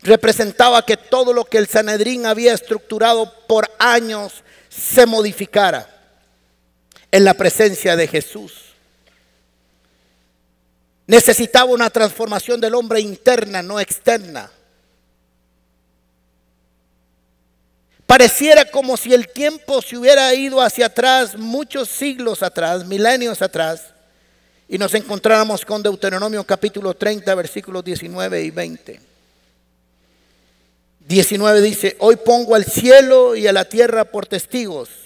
Representaba 0.02 0.84
que 0.84 0.98
todo 0.98 1.32
lo 1.32 1.46
que 1.46 1.56
el 1.56 1.66
Sanedrín 1.66 2.26
había 2.26 2.52
estructurado 2.52 3.32
por 3.46 3.70
años 3.78 4.44
se 4.68 5.06
modificara 5.06 5.88
en 7.10 7.24
la 7.24 7.32
presencia 7.32 7.96
de 7.96 8.06
Jesús. 8.06 8.69
Necesitaba 11.10 11.64
una 11.64 11.90
transformación 11.90 12.60
del 12.60 12.72
hombre 12.76 13.00
interna, 13.00 13.64
no 13.64 13.80
externa. 13.80 14.48
Pareciera 18.06 18.64
como 18.64 18.96
si 18.96 19.12
el 19.12 19.26
tiempo 19.26 19.82
se 19.82 19.98
hubiera 19.98 20.32
ido 20.32 20.60
hacia 20.60 20.86
atrás, 20.86 21.36
muchos 21.36 21.88
siglos 21.88 22.44
atrás, 22.44 22.86
milenios 22.86 23.42
atrás, 23.42 23.86
y 24.68 24.78
nos 24.78 24.94
encontramos 24.94 25.64
con 25.64 25.82
Deuteronomio 25.82 26.44
capítulo 26.44 26.94
30, 26.94 27.34
versículos 27.34 27.82
19 27.82 28.44
y 28.44 28.50
20. 28.52 29.00
19 31.08 31.60
dice, 31.60 31.96
hoy 31.98 32.14
pongo 32.24 32.54
al 32.54 32.66
cielo 32.66 33.34
y 33.34 33.48
a 33.48 33.52
la 33.52 33.64
tierra 33.64 34.04
por 34.04 34.28
testigos. 34.28 34.99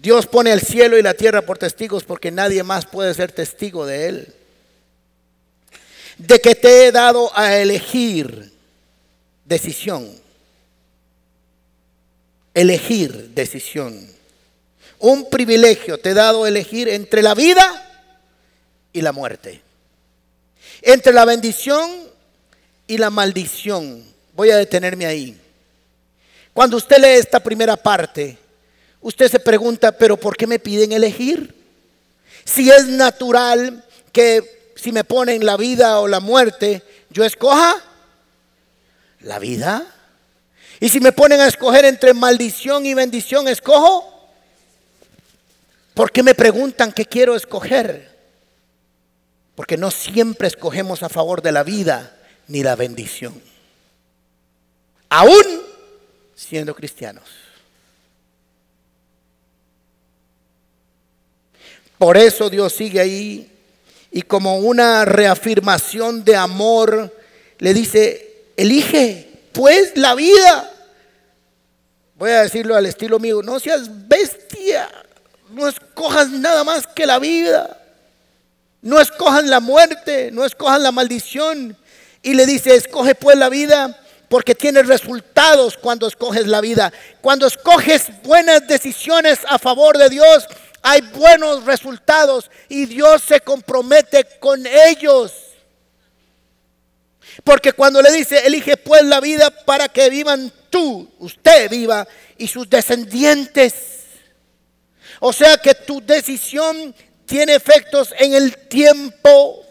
Dios 0.00 0.26
pone 0.26 0.52
al 0.52 0.60
cielo 0.60 0.98
y 0.98 1.02
la 1.02 1.14
tierra 1.14 1.42
por 1.42 1.58
testigos 1.58 2.04
porque 2.04 2.30
nadie 2.30 2.62
más 2.62 2.86
puede 2.86 3.12
ser 3.14 3.32
testigo 3.32 3.86
de 3.86 4.08
él. 4.08 4.34
De 6.18 6.40
que 6.40 6.54
te 6.54 6.86
he 6.86 6.92
dado 6.92 7.30
a 7.36 7.56
elegir 7.56 8.52
decisión. 9.44 10.10
Elegir 12.54 13.30
decisión 13.34 14.16
un 14.98 15.28
privilegio 15.28 15.98
te 15.98 16.10
he 16.10 16.14
dado 16.14 16.46
elegir 16.46 16.88
entre 16.88 17.22
la 17.22 17.34
vida 17.34 17.82
y 18.92 19.02
la 19.02 19.12
muerte. 19.12 19.60
Entre 20.82 21.12
la 21.12 21.24
bendición 21.24 21.90
y 22.86 22.98
la 22.98 23.10
maldición. 23.10 24.04
Voy 24.34 24.50
a 24.50 24.56
detenerme 24.56 25.06
ahí. 25.06 25.38
Cuando 26.52 26.76
usted 26.76 26.98
lee 26.98 27.18
esta 27.18 27.40
primera 27.40 27.76
parte, 27.76 28.38
usted 29.06 29.30
se 29.30 29.38
pregunta, 29.38 29.92
pero 29.92 30.16
¿por 30.16 30.36
qué 30.36 30.48
me 30.48 30.58
piden 30.58 30.90
elegir? 30.90 31.54
Si 32.44 32.70
es 32.70 32.88
natural 32.88 33.84
que 34.10 34.72
si 34.74 34.90
me 34.90 35.04
ponen 35.04 35.46
la 35.46 35.56
vida 35.56 36.00
o 36.00 36.08
la 36.08 36.18
muerte, 36.18 36.82
yo 37.10 37.24
escoja 37.24 37.76
la 39.20 39.38
vida. 39.38 39.86
Y 40.80 40.88
si 40.88 40.98
me 40.98 41.12
ponen 41.12 41.40
a 41.40 41.46
escoger 41.46 41.84
entre 41.84 42.14
maldición 42.14 42.84
y 42.84 42.94
bendición, 42.94 43.46
escojo 43.46 44.12
¿Por 45.94 46.12
qué 46.12 46.22
me 46.22 46.34
preguntan 46.34 46.92
qué 46.92 47.06
quiero 47.06 47.34
escoger? 47.36 48.14
Porque 49.54 49.78
no 49.78 49.90
siempre 49.90 50.46
escogemos 50.46 51.02
a 51.02 51.08
favor 51.08 51.40
de 51.40 51.52
la 51.52 51.62
vida 51.62 52.14
ni 52.48 52.62
la 52.62 52.76
bendición. 52.76 53.40
Aún 55.08 55.62
siendo 56.34 56.74
cristianos. 56.74 57.24
Por 62.06 62.16
eso 62.16 62.48
Dios 62.48 62.72
sigue 62.72 63.00
ahí 63.00 63.50
y 64.12 64.22
como 64.22 64.58
una 64.58 65.04
reafirmación 65.04 66.24
de 66.24 66.36
amor 66.36 67.12
le 67.58 67.74
dice, 67.74 68.44
elige 68.56 69.28
pues 69.52 69.90
la 69.96 70.14
vida. 70.14 70.70
Voy 72.14 72.30
a 72.30 72.42
decirlo 72.42 72.76
al 72.76 72.86
estilo 72.86 73.18
mío, 73.18 73.42
no 73.42 73.58
seas 73.58 73.90
bestia, 74.06 74.88
no 75.50 75.66
escojas 75.66 76.30
nada 76.30 76.62
más 76.62 76.86
que 76.86 77.06
la 77.06 77.18
vida. 77.18 77.76
No 78.82 79.00
escojan 79.00 79.50
la 79.50 79.58
muerte, 79.58 80.30
no 80.30 80.44
escojan 80.44 80.84
la 80.84 80.92
maldición. 80.92 81.76
Y 82.22 82.34
le 82.34 82.46
dice, 82.46 82.76
escoge 82.76 83.16
pues 83.16 83.36
la 83.36 83.48
vida 83.48 84.00
porque 84.28 84.54
tienes 84.54 84.86
resultados 84.86 85.76
cuando 85.76 86.06
escoges 86.06 86.46
la 86.46 86.60
vida. 86.60 86.92
Cuando 87.20 87.46
escoges 87.48 88.06
buenas 88.22 88.66
decisiones 88.66 89.40
a 89.48 89.58
favor 89.58 89.98
de 89.98 90.08
Dios, 90.08 90.46
hay 90.88 91.00
buenos 91.00 91.64
resultados 91.64 92.48
y 92.68 92.86
Dios 92.86 93.20
se 93.20 93.40
compromete 93.40 94.24
con 94.38 94.64
ellos. 94.64 95.32
Porque 97.42 97.72
cuando 97.72 98.00
le 98.00 98.12
dice, 98.12 98.46
elige 98.46 98.76
pues 98.76 99.02
la 99.02 99.18
vida 99.18 99.50
para 99.50 99.88
que 99.88 100.08
vivan 100.08 100.52
tú, 100.70 101.10
usted 101.18 101.68
viva 101.68 102.06
y 102.38 102.46
sus 102.46 102.70
descendientes. 102.70 103.74
O 105.18 105.32
sea 105.32 105.56
que 105.56 105.74
tu 105.74 106.00
decisión 106.06 106.94
tiene 107.24 107.56
efectos 107.56 108.14
en 108.16 108.34
el 108.34 108.56
tiempo. 108.68 109.64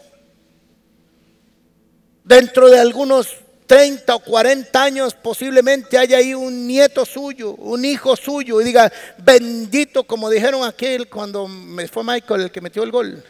Dentro 2.24 2.68
de 2.68 2.78
algunos 2.78 3.28
30 3.66 4.14
o 4.14 4.18
40 4.20 4.82
años 4.82 5.14
posiblemente 5.14 5.98
haya 5.98 6.18
ahí 6.18 6.34
un 6.34 6.66
nieto 6.66 7.04
suyo, 7.04 7.52
un 7.52 7.84
hijo 7.84 8.16
suyo, 8.16 8.60
y 8.60 8.64
diga, 8.64 8.92
bendito, 9.18 10.04
como 10.04 10.30
dijeron 10.30 10.64
aquel 10.64 11.08
cuando 11.08 11.48
me 11.48 11.88
fue 11.88 12.04
Michael 12.04 12.42
el 12.42 12.50
que 12.50 12.60
metió 12.60 12.82
el 12.82 12.92
gol. 12.92 13.22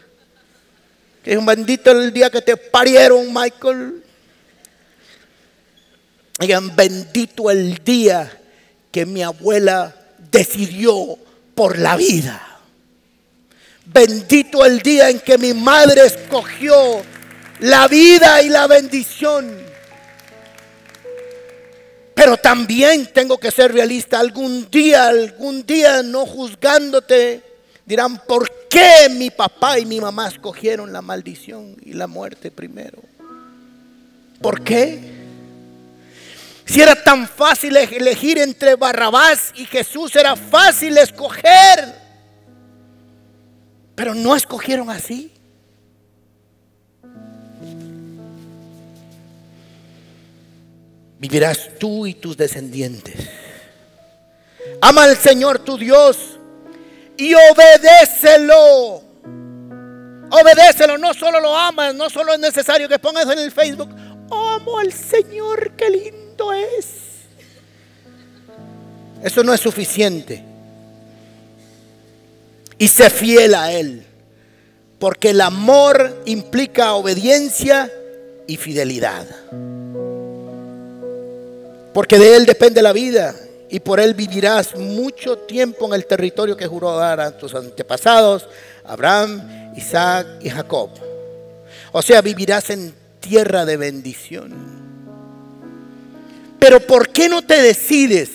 Que 1.23 1.31
es 1.31 1.37
un 1.37 1.45
bendito 1.45 1.91
el 1.91 2.13
día 2.13 2.29
que 2.29 2.41
te 2.41 2.55
parieron, 2.55 3.33
Michael. 3.33 4.03
Digan, 6.39 6.75
bendito 6.75 7.49
el 7.49 7.83
día 7.83 8.31
que 8.91 9.05
mi 9.05 9.23
abuela 9.23 9.95
decidió 10.31 11.17
por 11.55 11.79
la 11.79 11.97
vida. 11.97 12.43
Bendito 13.85 14.63
el 14.65 14.81
día 14.81 15.09
en 15.09 15.19
que 15.19 15.37
mi 15.37 15.53
madre 15.53 16.05
escogió 16.05 17.01
la 17.59 17.87
vida 17.87 18.41
y 18.41 18.49
la 18.49 18.67
bendición. 18.67 19.66
Pero 22.17 22.35
también 22.35 23.05
tengo 23.13 23.37
que 23.37 23.51
ser 23.51 23.71
realista. 23.71 24.19
Algún 24.19 24.67
día, 24.71 25.07
algún 25.07 25.63
día, 25.63 26.01
no 26.01 26.25
juzgándote, 26.25 27.43
dirán, 27.85 28.17
¿por 28.25 28.51
qué 28.67 29.07
mi 29.11 29.29
papá 29.29 29.77
y 29.77 29.85
mi 29.85 30.01
mamá 30.01 30.27
escogieron 30.27 30.91
la 30.91 31.03
maldición 31.03 31.77
y 31.85 31.93
la 31.93 32.07
muerte 32.07 32.49
primero? 32.49 33.03
¿Por 34.41 34.63
qué? 34.63 34.99
Si 36.65 36.81
era 36.81 36.95
tan 36.95 37.27
fácil 37.27 37.77
elegir 37.77 38.39
entre 38.39 38.73
Barrabás 38.73 39.53
y 39.55 39.65
Jesús, 39.65 40.15
era 40.15 40.35
fácil 40.35 40.97
escoger. 40.97 41.93
Pero 43.93 44.15
no 44.15 44.35
escogieron 44.35 44.89
así. 44.89 45.31
Vivirás 51.19 51.69
tú 51.79 52.05
y 52.05 52.13
tus 52.13 52.37
descendientes. 52.37 53.15
Ama 54.81 55.03
al 55.05 55.17
Señor 55.17 55.59
tu 55.59 55.77
Dios 55.77 56.17
y 57.17 57.33
obedécelo. 57.33 59.01
Obedécelo, 60.29 60.97
no 60.97 61.13
solo 61.13 61.39
lo 61.39 61.55
amas, 61.55 61.95
no 61.95 62.09
solo 62.09 62.33
es 62.33 62.39
necesario 62.39 62.89
que 62.89 62.99
pongas 62.99 63.29
en 63.29 63.39
el 63.39 63.51
Facebook, 63.51 63.89
amo 64.29 64.77
al 64.77 64.91
Señor, 64.91 65.71
qué 65.77 65.89
lindo 65.89 66.51
es. 66.51 66.87
Eso 69.23 69.41
no 69.43 69.53
es 69.53 69.61
suficiente. 69.61 70.43
Y 72.77 72.89
sé 72.89 73.09
fiel 73.09 73.55
a 73.55 73.71
Él, 73.71 74.05
porque 74.99 75.29
el 75.29 75.41
amor 75.41 76.21
implica 76.25 76.93
obediencia 76.93 77.89
y 78.47 78.57
fidelidad 78.57 79.25
porque 81.97 82.19
de 82.19 82.35
Él 82.35 82.45
depende 82.45 82.83
la 82.83 82.93
vida 82.93 83.33
y 83.71 83.79
por 83.79 83.99
Él 83.99 84.13
vivirás 84.13 84.75
mucho 84.75 85.35
tiempo 85.35 85.87
en 85.87 85.93
el 85.93 86.05
territorio 86.05 86.55
que 86.55 86.67
juró 86.67 86.95
dar 86.95 87.19
a 87.19 87.35
tus 87.35 87.55
antepasados, 87.55 88.47
Abraham, 88.85 89.73
Isaac 89.75 90.27
y 90.41 90.49
Jacob. 90.51 90.91
O 91.91 92.03
sea, 92.03 92.21
vivirás 92.21 92.69
en 92.69 92.93
tierra 93.19 93.65
de 93.65 93.77
bendición. 93.77 94.53
Pero 96.59 96.79
¿por 96.81 97.09
qué 97.09 97.29
no 97.29 97.41
te 97.41 97.63
decides? 97.63 98.29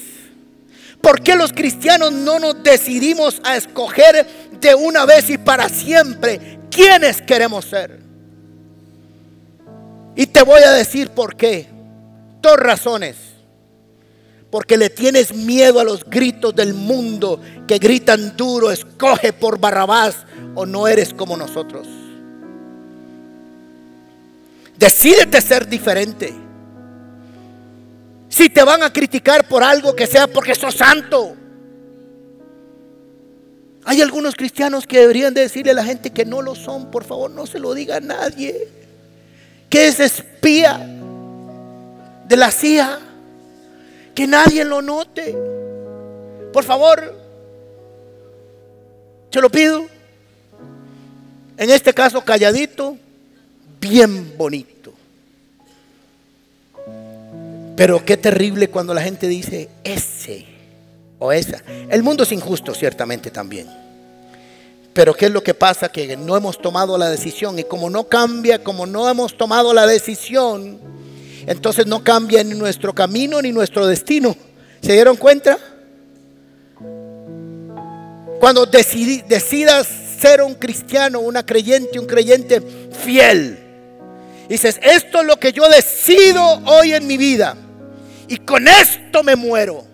¿Por 1.01 1.23
qué 1.23 1.37
los 1.37 1.53
cristianos 1.53 2.11
no 2.11 2.41
nos 2.41 2.65
decidimos 2.65 3.41
a 3.45 3.57
escoger 3.57 4.27
de 4.61 4.75
una 4.75 5.07
vez 5.07 5.31
y 5.31 5.39
para 5.39 5.69
siempre 5.69 6.59
quiénes 6.69 7.23
queremos 7.23 7.67
ser? 7.67 8.01
Y 10.17 10.27
te 10.27 10.43
voy 10.43 10.63
a 10.63 10.73
decir 10.73 11.11
por 11.11 11.37
qué. 11.37 11.69
Dos 12.41 12.57
razones 12.57 13.32
porque 14.53 14.77
le 14.77 14.91
tienes 14.91 15.35
miedo 15.35 15.81
a 15.81 15.85
los 15.85 16.05
gritos 16.05 16.55
del 16.55 16.75
mundo 16.75 17.41
que 17.67 17.79
gritan 17.79 18.37
duro, 18.37 18.71
escoge 18.71 19.33
por 19.33 19.59
Barrabás 19.59 20.27
o 20.55 20.67
no 20.67 20.87
eres 20.87 21.15
como 21.15 21.39
nosotros. 21.39 21.89
Decídete 24.77 25.41
ser 25.41 25.67
diferente. 25.67 26.35
Si 28.29 28.51
te 28.51 28.63
van 28.63 28.83
a 28.83 28.93
criticar 28.93 29.49
por 29.49 29.63
algo 29.63 29.97
que 29.97 30.07
sea 30.07 30.27
porque 30.27 30.55
sos 30.55 30.75
santo. 30.75 31.35
Hay 33.87 34.03
algunos 34.03 34.35
cristianos 34.35 34.87
que 34.87 35.01
deberían 35.01 35.33
decirle 35.33 35.71
a 35.71 35.77
la 35.77 35.85
gente 35.85 36.11
que 36.11 36.27
no 36.27 36.43
lo 36.43 36.55
son, 36.55 36.91
por 36.91 37.05
favor, 37.05 37.31
no 37.31 37.47
se 37.47 37.59
lo 37.59 37.73
diga 37.73 37.97
a 37.97 38.01
nadie. 38.01 38.69
Que 39.71 39.87
es 39.87 39.99
espía 39.99 40.77
de 42.29 42.37
la 42.37 42.51
CIA 42.51 43.12
que 44.15 44.27
nadie 44.27 44.65
lo 44.65 44.83
note. 44.83 45.37
Por 46.53 46.65
favor, 46.65 47.15
se 49.31 49.41
lo 49.41 49.51
pido. 49.51 49.87
En 51.57 51.71
este 51.71 51.95
caso, 51.95 52.23
calladito, 52.23 52.97
bien 53.81 54.37
bonito. 54.37 54.93
Pero 57.77 58.05
qué 58.05 58.17
terrible 58.17 58.69
cuando 58.69 58.95
la 58.95 59.03
gente 59.03 59.27
dice 59.27 59.69
ese 59.85 60.47
o 61.19 61.33
esa. 61.33 61.63
El 61.89 62.03
mundo 62.03 62.25
es 62.25 62.33
injusto, 62.33 62.75
ciertamente 62.75 63.31
también. 63.31 63.69
Pero 64.93 65.15
¿qué 65.15 65.27
es 65.27 65.33
lo 65.33 65.43
que 65.43 65.55
pasa? 65.55 65.89
Que 65.89 66.17
no 66.17 66.37
hemos 66.37 66.61
tomado 66.61 66.99
la 66.99 67.09
decisión 67.09 67.59
y 67.59 67.65
como 67.65 67.89
no 67.89 68.05
cambia, 68.05 68.63
como 68.63 68.85
no 68.85 69.09
hemos 69.09 69.37
tomado 69.37 69.73
la 69.73 69.87
decisión, 69.87 70.79
entonces 71.47 71.87
no 71.87 72.03
cambia 72.03 72.43
ni 72.45 72.55
nuestro 72.55 72.95
camino 72.95 73.41
ni 73.43 73.53
nuestro 73.53 73.87
destino. 73.87 74.37
¿Se 74.81 74.93
dieron 74.93 75.17
cuenta? 75.17 75.59
Cuando 78.41 78.67
decidas 78.67 79.89
ser 80.21 80.43
un 80.43 80.55
cristiano, 80.55 81.21
una 81.21 81.47
creyente, 81.47 81.99
un 81.99 82.07
creyente 82.07 82.61
fiel, 83.05 83.59
dices, 84.49 84.81
esto 84.83 85.21
es 85.21 85.27
lo 85.27 85.39
que 85.39 85.53
yo 85.53 85.69
decido 85.69 86.43
hoy 86.67 86.93
en 86.93 87.07
mi 87.07 87.17
vida. 87.17 87.57
Y 88.29 88.39
con 88.39 88.67
esto 88.67 89.23
me 89.23 89.37
muero. 89.37 89.85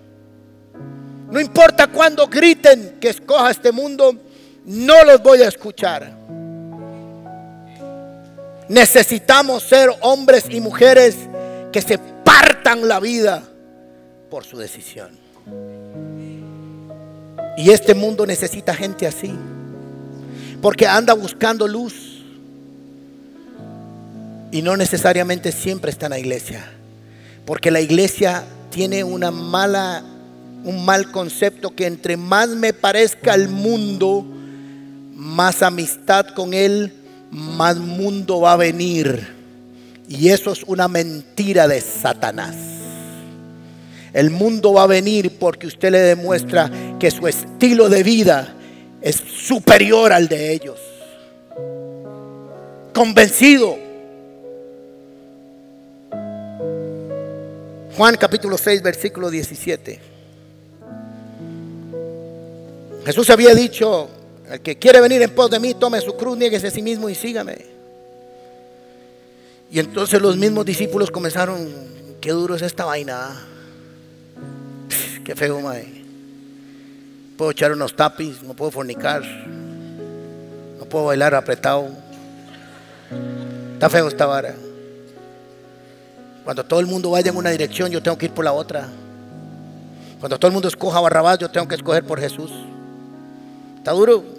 No 1.31 1.41
importa 1.41 1.89
cuando 1.89 2.27
griten 2.27 2.97
que 3.01 3.11
escoja 3.11 3.51
este 3.51 3.73
mundo, 3.73 4.17
no 4.65 5.05
los 5.05 5.23
voy 5.23 5.43
a 5.43 5.49
escuchar. 5.49 6.17
Necesitamos 8.69 9.63
ser 9.63 9.91
hombres 10.01 10.45
y 10.49 10.61
mujeres 10.61 11.17
que 11.73 11.83
se 11.83 11.99
partan 11.99 12.89
la 12.89 13.01
vida 13.01 13.43
por 14.31 14.45
su 14.45 14.59
decisión. 14.59 15.11
Y 17.57 17.71
este 17.71 17.95
mundo 17.95 18.27
necesita 18.27 18.75
gente 18.75 19.07
así, 19.07 19.35
porque 20.63 20.87
anda 20.87 21.15
buscando 21.15 21.67
luz 21.67 22.23
y 24.51 24.63
no 24.63 24.77
necesariamente 24.77 25.53
siempre 25.53 25.91
está 25.91 26.07
en 26.07 26.11
la 26.11 26.19
iglesia, 26.19 26.65
porque 27.45 27.71
la 27.71 27.81
iglesia 27.81 28.45
tiene 28.71 29.03
una 29.03 29.31
mala 29.31 30.05
un 30.65 30.85
mal 30.85 31.11
concepto 31.11 31.75
que 31.75 31.87
entre 31.87 32.17
más 32.17 32.49
me 32.49 32.73
parezca 32.73 33.35
el 33.35 33.49
mundo, 33.49 34.27
más 35.15 35.63
amistad 35.63 36.27
con 36.35 36.53
él, 36.53 36.93
más 37.31 37.77
mundo 37.77 38.41
va 38.41 38.53
a 38.53 38.57
venir. 38.57 39.38
Y 40.09 40.31
eso 40.31 40.53
es 40.53 40.65
una 40.65 40.89
mentira 40.89 41.69
de 41.69 41.81
Satanás. 41.83 42.57
El 44.15 44.31
mundo 44.31 44.73
va 44.73 44.85
a 44.85 44.87
venir 44.87 45.39
porque 45.39 45.67
usted 45.67 45.93
le 45.93 45.99
demuestra 45.99 46.71
que 46.99 47.11
su 47.11 47.29
estilo 47.29 47.91
de 47.91 48.03
vida 48.03 48.55
es 49.03 49.17
superior 49.17 50.13
al 50.13 50.27
de 50.29 50.53
ellos. 50.53 50.81
Convencido. 52.95 53.77
Juan 57.97 58.17
capítulo 58.17 58.57
6, 58.57 58.83
versículo 58.83 59.31
17. 59.31 60.01
Jesús 63.05 63.29
había 63.31 63.55
dicho, 63.55 64.09
el 64.51 64.61
que 64.61 64.79
quiere 64.79 65.01
venir 65.01 65.21
en 65.21 65.35
pos 65.35 65.51
de 65.51 65.61
mí, 65.61 65.75
tome 65.75 66.01
su 66.01 66.17
cruz, 66.17 66.39
nieguese 66.39 66.69
a 66.69 66.71
sí 66.71 66.81
mismo 66.81 67.11
y 67.11 67.15
sígame. 67.15 67.78
Y 69.71 69.79
entonces 69.79 70.21
los 70.23 70.37
mismos 70.37 70.65
discípulos 70.65 71.11
comenzaron, 71.11 71.69
qué 72.21 72.31
duro 72.31 72.55
es 72.55 72.63
esta 72.63 72.85
vaina. 72.85 73.37
Qué 75.25 75.37
feo, 75.37 75.61
mae. 75.61 76.05
Puedo 77.37 77.51
echar 77.51 77.73
unos 77.73 77.95
tapis, 77.95 78.43
no 78.43 78.55
puedo 78.55 78.71
fornicar, 78.71 79.23
no 80.79 80.85
puedo 80.87 81.05
bailar 81.05 81.35
apretado. 81.35 81.91
Está 83.75 83.89
feo 83.89 84.09
esta 84.09 84.27
vara. 84.27 84.57
Cuando 86.45 86.65
todo 86.65 86.81
el 86.81 86.87
mundo 86.87 87.11
vaya 87.11 87.31
en 87.31 87.37
una 87.37 87.51
dirección, 87.51 87.91
yo 87.91 88.03
tengo 88.03 88.17
que 88.17 88.27
ir 88.27 88.33
por 88.33 88.45
la 88.45 88.53
otra. 88.53 88.89
Cuando 90.19 90.39
todo 90.39 90.49
el 90.49 90.55
mundo 90.55 90.67
escoja 90.67 90.99
Barrabás, 90.99 91.39
yo 91.39 91.51
tengo 91.51 91.69
que 91.69 91.75
escoger 91.75 92.05
por 92.05 92.19
Jesús. 92.19 92.51
Está 93.77 93.93
duro. 93.93 94.38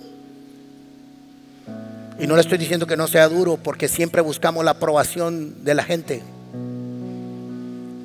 Y 2.20 2.28
no 2.28 2.36
le 2.36 2.41
estoy 2.41 2.57
diciendo 2.57 2.86
que 2.86 2.97
no 2.97 3.07
sea 3.07 3.30
duro 3.30 3.57
porque 3.57 3.88
siempre 3.88 4.22
buscamos 4.22 4.65
la 4.65 4.72
aprobación 4.72 5.63
de 5.63 5.74
la 5.74 5.84
gente. 5.84 6.22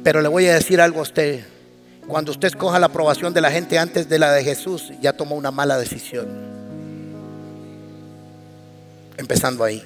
Pero 0.05 0.23
le 0.23 0.29
voy 0.29 0.47
a 0.47 0.55
decir 0.55 0.81
algo 0.81 1.01
a 1.01 1.03
usted. 1.03 1.45
Cuando 2.07 2.31
usted 2.31 2.49
escoja 2.49 2.79
la 2.79 2.87
aprobación 2.87 3.35
de 3.35 3.41
la 3.41 3.51
gente 3.51 3.79
antes 3.79 4.09
de 4.09 4.19
la 4.19 4.33
de 4.33 4.45
Jesús, 4.45 4.93
ya 5.01 5.15
tomó 5.15 5.35
una 5.35 5.51
mala 5.51 5.77
decisión. 5.79 6.29
Empezando 9.17 9.65
ahí. 9.65 9.83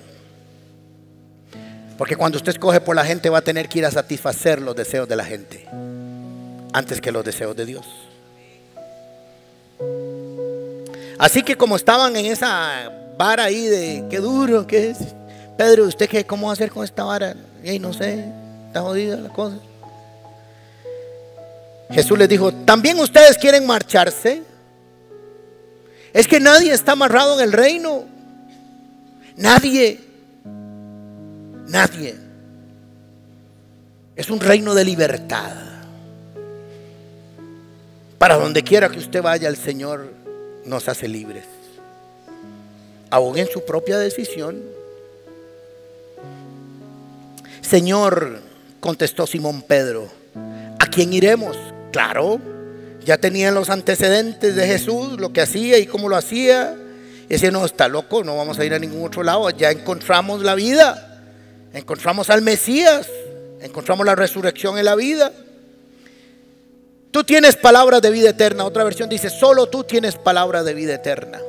Porque 1.96 2.16
cuando 2.16 2.36
usted 2.36 2.52
escoge 2.52 2.80
por 2.80 2.96
la 2.96 3.04
gente 3.04 3.30
va 3.30 3.38
a 3.38 3.42
tener 3.42 3.68
que 3.68 3.78
ir 3.78 3.86
a 3.86 3.90
satisfacer 3.90 4.60
los 4.60 4.76
deseos 4.76 5.08
de 5.08 5.16
la 5.16 5.24
gente 5.24 5.66
antes 6.72 7.00
que 7.00 7.10
los 7.12 7.24
deseos 7.24 7.56
de 7.56 7.64
Dios. 7.64 7.86
Así 11.18 11.42
que 11.42 11.56
como 11.56 11.76
estaban 11.76 12.14
en 12.16 12.26
esa 12.26 12.92
vara 13.18 13.44
ahí 13.44 13.66
de 13.66 14.04
qué 14.08 14.18
duro 14.18 14.66
que 14.66 14.90
es. 14.90 14.98
Pedro, 15.58 15.84
¿usted 15.84 16.08
qué? 16.08 16.24
¿Cómo 16.24 16.46
va 16.46 16.52
a 16.52 16.54
hacer 16.54 16.70
con 16.70 16.84
esta 16.84 17.02
vara? 17.02 17.34
Y 17.64 17.78
no 17.80 17.92
sé, 17.92 18.24
está 18.68 18.80
jodida 18.80 19.16
la 19.16 19.28
cosa. 19.28 19.56
Jesús 21.90 22.16
les 22.16 22.28
dijo, 22.28 22.52
¿también 22.52 22.98
ustedes 23.00 23.36
quieren 23.36 23.66
marcharse? 23.66 24.42
Es 26.12 26.28
que 26.28 26.38
nadie 26.38 26.72
está 26.72 26.92
amarrado 26.92 27.38
en 27.38 27.44
el 27.44 27.52
reino. 27.52 28.04
Nadie. 29.36 30.00
Nadie. 31.66 32.14
Es 34.14 34.30
un 34.30 34.40
reino 34.40 34.74
de 34.74 34.84
libertad. 34.84 35.52
Para 38.18 38.36
donde 38.36 38.62
quiera 38.62 38.88
que 38.88 38.98
usted 38.98 39.22
vaya, 39.22 39.48
el 39.48 39.56
Señor 39.56 40.12
nos 40.64 40.88
hace 40.88 41.08
libres. 41.08 41.57
Aún 43.10 43.38
en 43.38 43.48
su 43.48 43.64
propia 43.64 43.98
decisión. 43.98 44.62
Señor, 47.62 48.40
contestó 48.80 49.26
Simón 49.26 49.62
Pedro, 49.62 50.08
¿a 50.78 50.86
quién 50.86 51.12
iremos? 51.12 51.56
Claro, 51.92 52.40
ya 53.04 53.18
tenían 53.18 53.54
los 53.54 53.70
antecedentes 53.70 54.54
de 54.54 54.66
Jesús, 54.66 55.18
lo 55.18 55.32
que 55.32 55.40
hacía 55.40 55.78
y 55.78 55.86
cómo 55.86 56.08
lo 56.08 56.16
hacía. 56.16 56.76
Y 57.24 57.28
decía, 57.28 57.50
no, 57.50 57.64
está 57.64 57.88
loco, 57.88 58.24
no 58.24 58.36
vamos 58.36 58.58
a 58.58 58.64
ir 58.64 58.74
a 58.74 58.78
ningún 58.78 59.06
otro 59.06 59.22
lado. 59.22 59.48
Ya 59.50 59.70
encontramos 59.70 60.42
la 60.42 60.54
vida, 60.54 61.22
encontramos 61.72 62.30
al 62.30 62.42
Mesías, 62.42 63.08
encontramos 63.60 64.06
la 64.06 64.14
resurrección 64.14 64.78
en 64.78 64.84
la 64.84 64.94
vida. 64.94 65.32
Tú 67.10 67.24
tienes 67.24 67.56
palabras 67.56 68.02
de 68.02 68.10
vida 68.10 68.30
eterna. 68.30 68.64
Otra 68.64 68.84
versión 68.84 69.08
dice, 69.08 69.30
solo 69.30 69.66
tú 69.66 69.84
tienes 69.84 70.16
palabras 70.16 70.64
de 70.64 70.74
vida 70.74 70.94
eterna. 70.94 71.40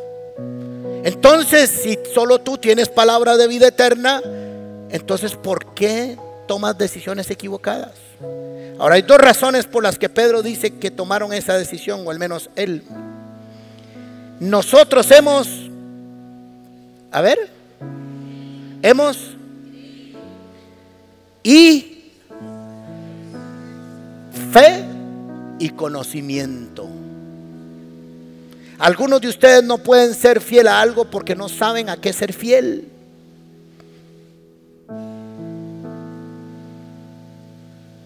Entonces, 1.04 1.70
si 1.70 1.98
solo 2.14 2.40
tú 2.40 2.58
tienes 2.58 2.90
palabra 2.90 3.38
de 3.38 3.48
vida 3.48 3.68
eterna, 3.68 4.22
entonces 4.90 5.36
¿por 5.36 5.74
qué 5.74 6.18
tomas 6.48 6.78
decisiones 6.78 7.30
equivocadas? 7.32 7.94
Ahora 8.80 8.96
hay 8.96 9.02
dos 9.02 9.18
razones 9.18 9.66
por 9.66 9.84
las 9.84 9.98
que 9.98 10.10
Pedro 10.10 10.42
dice 10.42 10.76
que 10.76 10.92
tomaron 10.92 11.34
esa 11.34 11.58
decisión, 11.58 12.06
o 12.06 12.12
al 12.12 12.20
menos 12.20 12.50
él. 12.56 12.84
Nosotros 14.40 15.12
hemos, 15.12 15.70
a 17.12 17.22
ver, 17.22 17.38
hemos 18.82 19.36
y 21.44 22.12
fe 24.52 24.84
y 25.60 25.70
conocimiento. 25.70 26.88
Algunos 28.80 29.20
de 29.20 29.28
ustedes 29.28 29.62
no 29.62 29.78
pueden 29.80 30.14
ser 30.14 30.40
fiel 30.40 30.70
a 30.70 30.80
algo 30.80 31.04
porque 31.04 31.36
no 31.36 31.50
saben 31.50 31.90
a 31.90 31.98
qué 31.98 32.14
ser 32.14 32.32
fiel. 32.32 32.88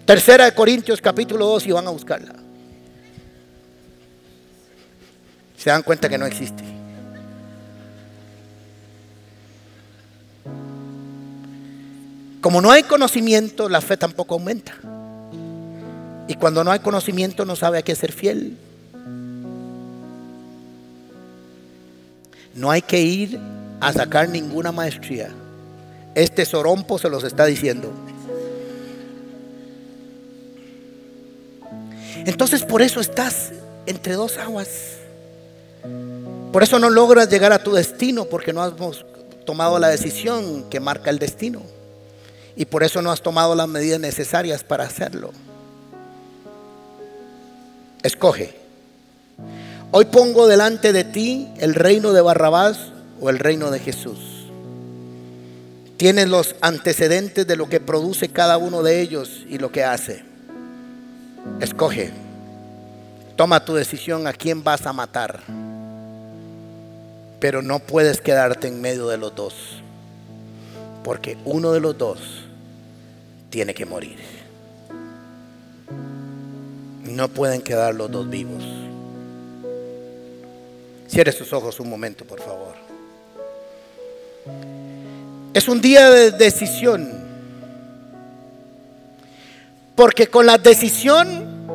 Tercera 0.05 0.45
de 0.45 0.55
Corintios 0.55 0.99
capítulo 0.99 1.45
2 1.45 1.67
y 1.67 1.71
van 1.71 1.88
a 1.88 1.91
buscarla. 1.91 2.34
Se 5.55 5.69
dan 5.69 5.84
cuenta 5.84 6.09
que 6.09 6.17
no 6.17 6.26
existe. 6.26 6.63
Como 12.41 12.61
no 12.61 12.71
hay 12.71 12.82
conocimiento, 12.84 13.69
la 13.69 13.80
fe 13.80 13.95
tampoco 13.95 14.34
aumenta. 14.34 14.74
Y 16.28 16.34
cuando 16.34 16.63
no 16.63 16.71
hay 16.71 16.80
conocimiento 16.80 17.45
no 17.45 17.55
sabe 17.55 17.78
a 17.78 17.84
qué 17.84 17.95
ser 17.95 18.11
fiel. 18.11 18.57
No 22.54 22.70
hay 22.70 22.82
que 22.82 23.01
ir 23.01 23.39
a 23.80 23.91
sacar 23.91 24.30
ninguna 24.30 24.72
maestría. 24.72 25.30
Este 26.16 26.45
sorompo 26.45 26.99
se 26.99 27.10
los 27.10 27.24
está 27.24 27.45
diciendo. 27.45 27.91
Entonces 32.26 32.64
por 32.64 32.82
eso 32.82 32.99
estás 32.99 33.51
entre 33.86 34.14
dos 34.14 34.38
aguas. 34.38 34.97
Por 36.51 36.64
eso 36.64 36.80
no 36.80 36.89
logras 36.89 37.30
llegar 37.30 37.51
a 37.51 37.64
tu 37.64 37.74
destino 37.74 38.26
porque 38.26 38.54
no 38.54 38.62
has 38.62 38.74
tomado 39.45 39.80
la 39.80 39.89
decisión 39.89 40.70
que 40.70 40.80
marca 40.80 41.10
el 41.10 41.20
destino. 41.20 41.62
Y 42.56 42.66
por 42.66 42.84
eso 42.84 43.01
no 43.01 43.12
has 43.12 43.22
tomado 43.22 43.56
las 43.56 43.68
medidas 43.68 43.99
necesarias 43.99 44.64
para 44.64 44.84
hacerlo. 44.84 45.32
Escoge. 48.04 48.62
Hoy 49.95 50.05
pongo 50.05 50.47
delante 50.47 50.91
de 50.91 51.03
ti 51.03 51.47
el 51.59 51.75
reino 51.75 52.13
de 52.13 52.21
Barrabás 52.21 52.91
o 53.21 53.29
el 53.29 53.37
reino 53.37 53.69
de 53.69 53.77
Jesús. 53.77 54.17
Tienes 55.97 56.29
los 56.29 56.55
antecedentes 56.61 57.45
de 57.45 57.55
lo 57.55 57.69
que 57.69 57.79
produce 57.79 58.29
cada 58.29 58.57
uno 58.57 58.81
de 58.81 59.01
ellos 59.01 59.45
y 59.47 59.59
lo 59.59 59.71
que 59.71 59.83
hace. 59.83 60.23
Escoge. 61.59 62.11
Toma 63.35 63.65
tu 63.65 63.75
decisión 63.75 64.25
a 64.25 64.33
quién 64.33 64.63
vas 64.63 64.87
a 64.87 64.93
matar. 64.93 65.41
Pero 67.39 67.61
no 67.61 67.77
puedes 67.77 68.19
quedarte 68.19 68.69
en 68.69 68.81
medio 68.81 69.07
de 69.09 69.17
los 69.19 69.35
dos. 69.35 69.53
Porque 71.03 71.37
uno 71.45 71.71
de 71.71 71.81
los 71.81 71.95
dos 71.95 72.17
tiene 73.51 73.75
que 73.75 73.85
morir. 73.85 74.17
No 77.03 77.27
pueden 77.27 77.61
quedar 77.61 77.93
los 77.93 78.09
dos 78.09 78.27
vivos. 78.27 78.82
Cierre 81.14 81.32
sus 81.32 81.53
ojos 81.53 81.80
un 81.80 81.91
momento, 81.91 82.26
por 82.26 82.41
favor. 82.41 82.74
Es 85.53 85.68
un 85.68 85.80
día 85.80 86.09
de 86.09 86.32
decisión. 86.32 87.07
Porque 89.95 90.26
con 90.26 90.47
la 90.47 90.57
decisión 90.57 91.68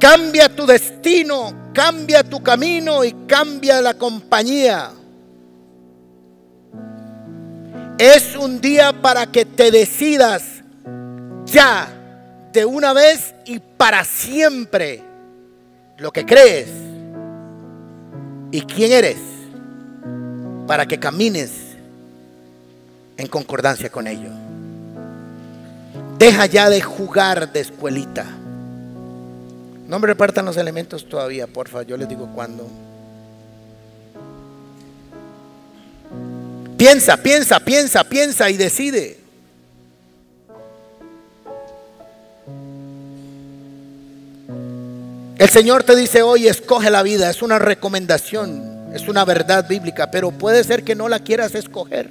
cambia 0.00 0.48
tu 0.48 0.64
destino, 0.64 1.70
cambia 1.74 2.24
tu 2.24 2.42
camino 2.42 3.04
y 3.04 3.12
cambia 3.26 3.82
la 3.82 3.92
compañía. 3.92 4.92
Es 7.98 8.36
un 8.36 8.58
día 8.58 9.02
para 9.02 9.26
que 9.26 9.44
te 9.44 9.70
decidas 9.70 10.62
ya, 11.44 11.88
de 12.54 12.64
una 12.64 12.94
vez 12.94 13.34
y 13.44 13.58
para 13.58 14.02
siempre, 14.02 15.02
lo 15.98 16.10
que 16.10 16.24
crees 16.24 16.85
y 18.56 18.62
quién 18.62 18.90
eres, 18.90 19.18
para 20.66 20.86
que 20.86 20.98
camines 20.98 21.50
en 23.18 23.26
concordancia 23.26 23.90
con 23.90 24.06
ello. 24.06 24.30
Deja 26.18 26.46
ya 26.46 26.70
de 26.70 26.80
jugar 26.80 27.52
de 27.52 27.60
escuelita. 27.60 28.24
No 29.86 29.98
me 29.98 30.06
repartan 30.06 30.46
los 30.46 30.56
elementos 30.56 31.06
todavía, 31.06 31.46
porfa. 31.46 31.82
Yo 31.82 31.98
les 31.98 32.08
digo 32.08 32.30
cuándo. 32.34 32.66
Piensa, 36.78 37.18
piensa, 37.18 37.60
piensa, 37.60 38.04
piensa 38.04 38.48
y 38.48 38.56
decide. 38.56 39.18
El 45.38 45.50
Señor 45.50 45.82
te 45.82 45.94
dice 45.94 46.22
hoy, 46.22 46.48
escoge 46.48 46.90
la 46.90 47.02
vida. 47.02 47.28
Es 47.28 47.42
una 47.42 47.58
recomendación, 47.58 48.88
es 48.94 49.06
una 49.06 49.24
verdad 49.26 49.68
bíblica, 49.68 50.10
pero 50.10 50.30
puede 50.30 50.64
ser 50.64 50.82
que 50.82 50.94
no 50.94 51.08
la 51.08 51.18
quieras 51.18 51.54
escoger. 51.54 52.08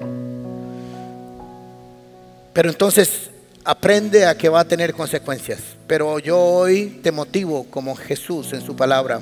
Pero 2.53 2.69
entonces 2.69 3.31
aprende 3.63 4.27
a 4.27 4.37
que 4.37 4.47
va 4.47 4.59
a 4.59 4.67
tener 4.67 4.93
consecuencias. 4.93 5.59
Pero 5.87 6.19
yo 6.19 6.39
hoy 6.39 6.99
te 7.01 7.11
motivo 7.11 7.65
como 7.71 7.95
Jesús 7.95 8.53
en 8.53 8.61
su 8.61 8.75
palabra. 8.75 9.19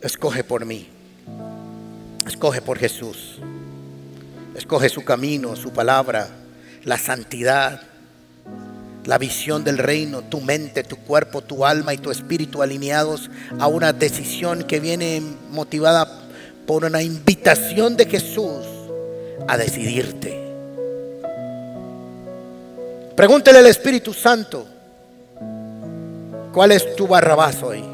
Escoge 0.00 0.44
por 0.44 0.64
mí. 0.64 0.88
Escoge 2.24 2.62
por 2.62 2.78
Jesús. 2.78 3.40
Escoge 4.54 4.88
su 4.88 5.04
camino, 5.04 5.56
su 5.56 5.72
palabra, 5.72 6.28
la 6.84 6.98
santidad, 6.98 7.80
la 9.04 9.18
visión 9.18 9.64
del 9.64 9.78
reino, 9.78 10.22
tu 10.22 10.40
mente, 10.40 10.84
tu 10.84 10.96
cuerpo, 10.96 11.40
tu 11.40 11.66
alma 11.66 11.92
y 11.92 11.98
tu 11.98 12.10
espíritu 12.10 12.62
alineados 12.62 13.30
a 13.58 13.66
una 13.66 13.92
decisión 13.92 14.62
que 14.62 14.80
viene 14.80 15.22
motivada 15.50 16.08
por 16.66 16.84
una 16.84 17.02
invitación 17.02 17.96
de 17.96 18.06
Jesús 18.06 18.66
a 19.48 19.56
decidirte. 19.56 20.40
Pregúntele 23.16 23.58
al 23.58 23.66
Espíritu 23.66 24.14
Santo, 24.14 24.66
¿cuál 26.52 26.72
es 26.72 26.96
tu 26.96 27.06
barrabás 27.06 27.62
hoy? 27.62 27.84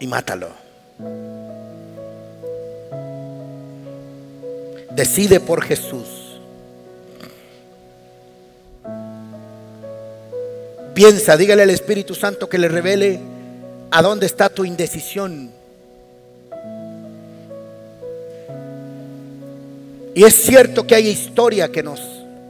Y 0.00 0.06
mátalo. 0.06 0.50
Decide 4.94 5.40
por 5.40 5.62
Jesús. 5.62 6.17
Piensa, 10.98 11.36
dígale 11.36 11.62
al 11.62 11.70
Espíritu 11.70 12.12
Santo 12.16 12.48
que 12.48 12.58
le 12.58 12.66
revele 12.66 13.20
a 13.92 14.02
dónde 14.02 14.26
está 14.26 14.48
tu 14.48 14.64
indecisión. 14.64 15.48
Y 20.12 20.24
es 20.24 20.34
cierto 20.34 20.88
que 20.88 20.96
hay 20.96 21.06
historia 21.06 21.68
que 21.68 21.84
nos 21.84 22.00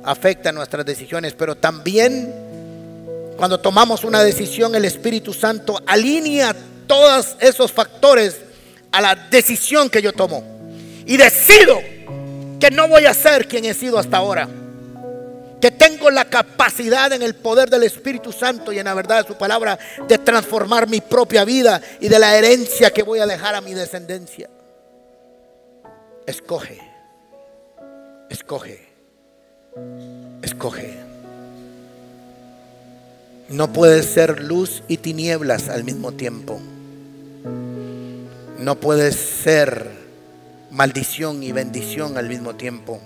afecta 0.02 0.50
nuestras 0.50 0.86
decisiones, 0.86 1.34
pero 1.34 1.56
también 1.56 2.32
cuando 3.36 3.60
tomamos 3.60 4.02
una 4.02 4.22
decisión, 4.22 4.74
el 4.74 4.86
Espíritu 4.86 5.34
Santo 5.34 5.78
alinea 5.84 6.56
todos 6.86 7.36
esos 7.40 7.70
factores 7.70 8.38
a 8.90 9.02
la 9.02 9.14
decisión 9.14 9.90
que 9.90 10.00
yo 10.00 10.14
tomo. 10.14 10.42
Y 11.04 11.18
decido 11.18 11.82
que 12.58 12.70
no 12.70 12.88
voy 12.88 13.04
a 13.04 13.12
ser 13.12 13.46
quien 13.46 13.66
he 13.66 13.74
sido 13.74 13.98
hasta 13.98 14.16
ahora. 14.16 14.48
Que 15.60 15.70
tengo 15.70 16.10
la 16.10 16.24
capacidad 16.24 17.12
en 17.12 17.22
el 17.22 17.34
poder 17.34 17.68
del 17.68 17.82
Espíritu 17.82 18.32
Santo 18.32 18.72
y 18.72 18.78
en 18.78 18.84
la 18.84 18.94
verdad 18.94 19.22
de 19.22 19.28
su 19.28 19.36
palabra 19.36 19.78
de 20.06 20.18
transformar 20.18 20.88
mi 20.88 21.00
propia 21.00 21.44
vida 21.44 21.80
y 22.00 22.08
de 22.08 22.18
la 22.18 22.36
herencia 22.36 22.90
que 22.90 23.02
voy 23.02 23.18
a 23.18 23.26
dejar 23.26 23.54
a 23.54 23.60
mi 23.60 23.74
descendencia. 23.74 24.48
Escoge, 26.26 26.78
escoge, 28.28 28.86
escoge. 30.42 31.08
No 33.48 33.72
puedes 33.72 34.06
ser 34.06 34.42
luz 34.42 34.82
y 34.88 34.98
tinieblas 34.98 35.70
al 35.70 35.82
mismo 35.82 36.12
tiempo. 36.12 36.60
No 38.58 38.74
puedes 38.74 39.16
ser 39.16 39.88
maldición 40.70 41.42
y 41.42 41.52
bendición 41.52 42.18
al 42.18 42.28
mismo 42.28 42.56
tiempo. 42.56 43.00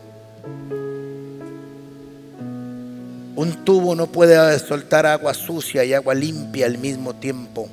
Un 3.34 3.64
tubo 3.64 3.94
no 3.94 4.08
puede 4.08 4.58
soltar 4.58 5.06
agua 5.06 5.32
sucia 5.32 5.84
y 5.84 5.94
agua 5.94 6.14
limpia 6.14 6.66
al 6.66 6.78
mismo 6.78 7.14
tiempo. 7.14 7.68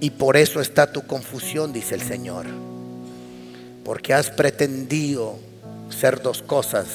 Y 0.00 0.10
por 0.10 0.36
eso 0.36 0.60
está 0.60 0.90
tu 0.90 1.06
confusión, 1.06 1.72
dice 1.72 1.94
el 1.94 2.02
Señor. 2.02 2.46
Porque 3.84 4.14
has 4.14 4.30
pretendido 4.30 5.38
ser 5.90 6.22
dos 6.22 6.42
cosas 6.42 6.86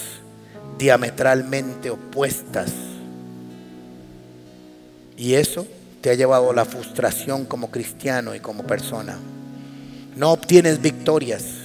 diametralmente 0.77 1.89
opuestas. 1.89 2.71
Y 5.17 5.35
eso 5.35 5.67
te 6.01 6.09
ha 6.09 6.15
llevado 6.15 6.51
a 6.51 6.53
la 6.53 6.65
frustración 6.65 7.45
como 7.45 7.69
cristiano 7.69 8.35
y 8.35 8.39
como 8.39 8.63
persona. 8.63 9.17
No 10.15 10.31
obtienes 10.31 10.81
victorias. 10.81 11.62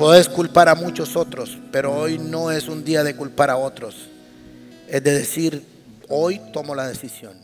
Puedes 0.00 0.30
culpar 0.30 0.70
a 0.70 0.74
muchos 0.74 1.14
otros, 1.14 1.58
pero 1.70 1.94
hoy 1.94 2.16
no 2.16 2.50
es 2.50 2.68
un 2.68 2.84
día 2.84 3.04
de 3.04 3.14
culpar 3.14 3.50
a 3.50 3.58
otros. 3.58 4.08
Es 4.88 5.04
de 5.04 5.12
decir, 5.12 5.62
hoy 6.08 6.40
tomo 6.54 6.74
la 6.74 6.88
decisión 6.88 7.34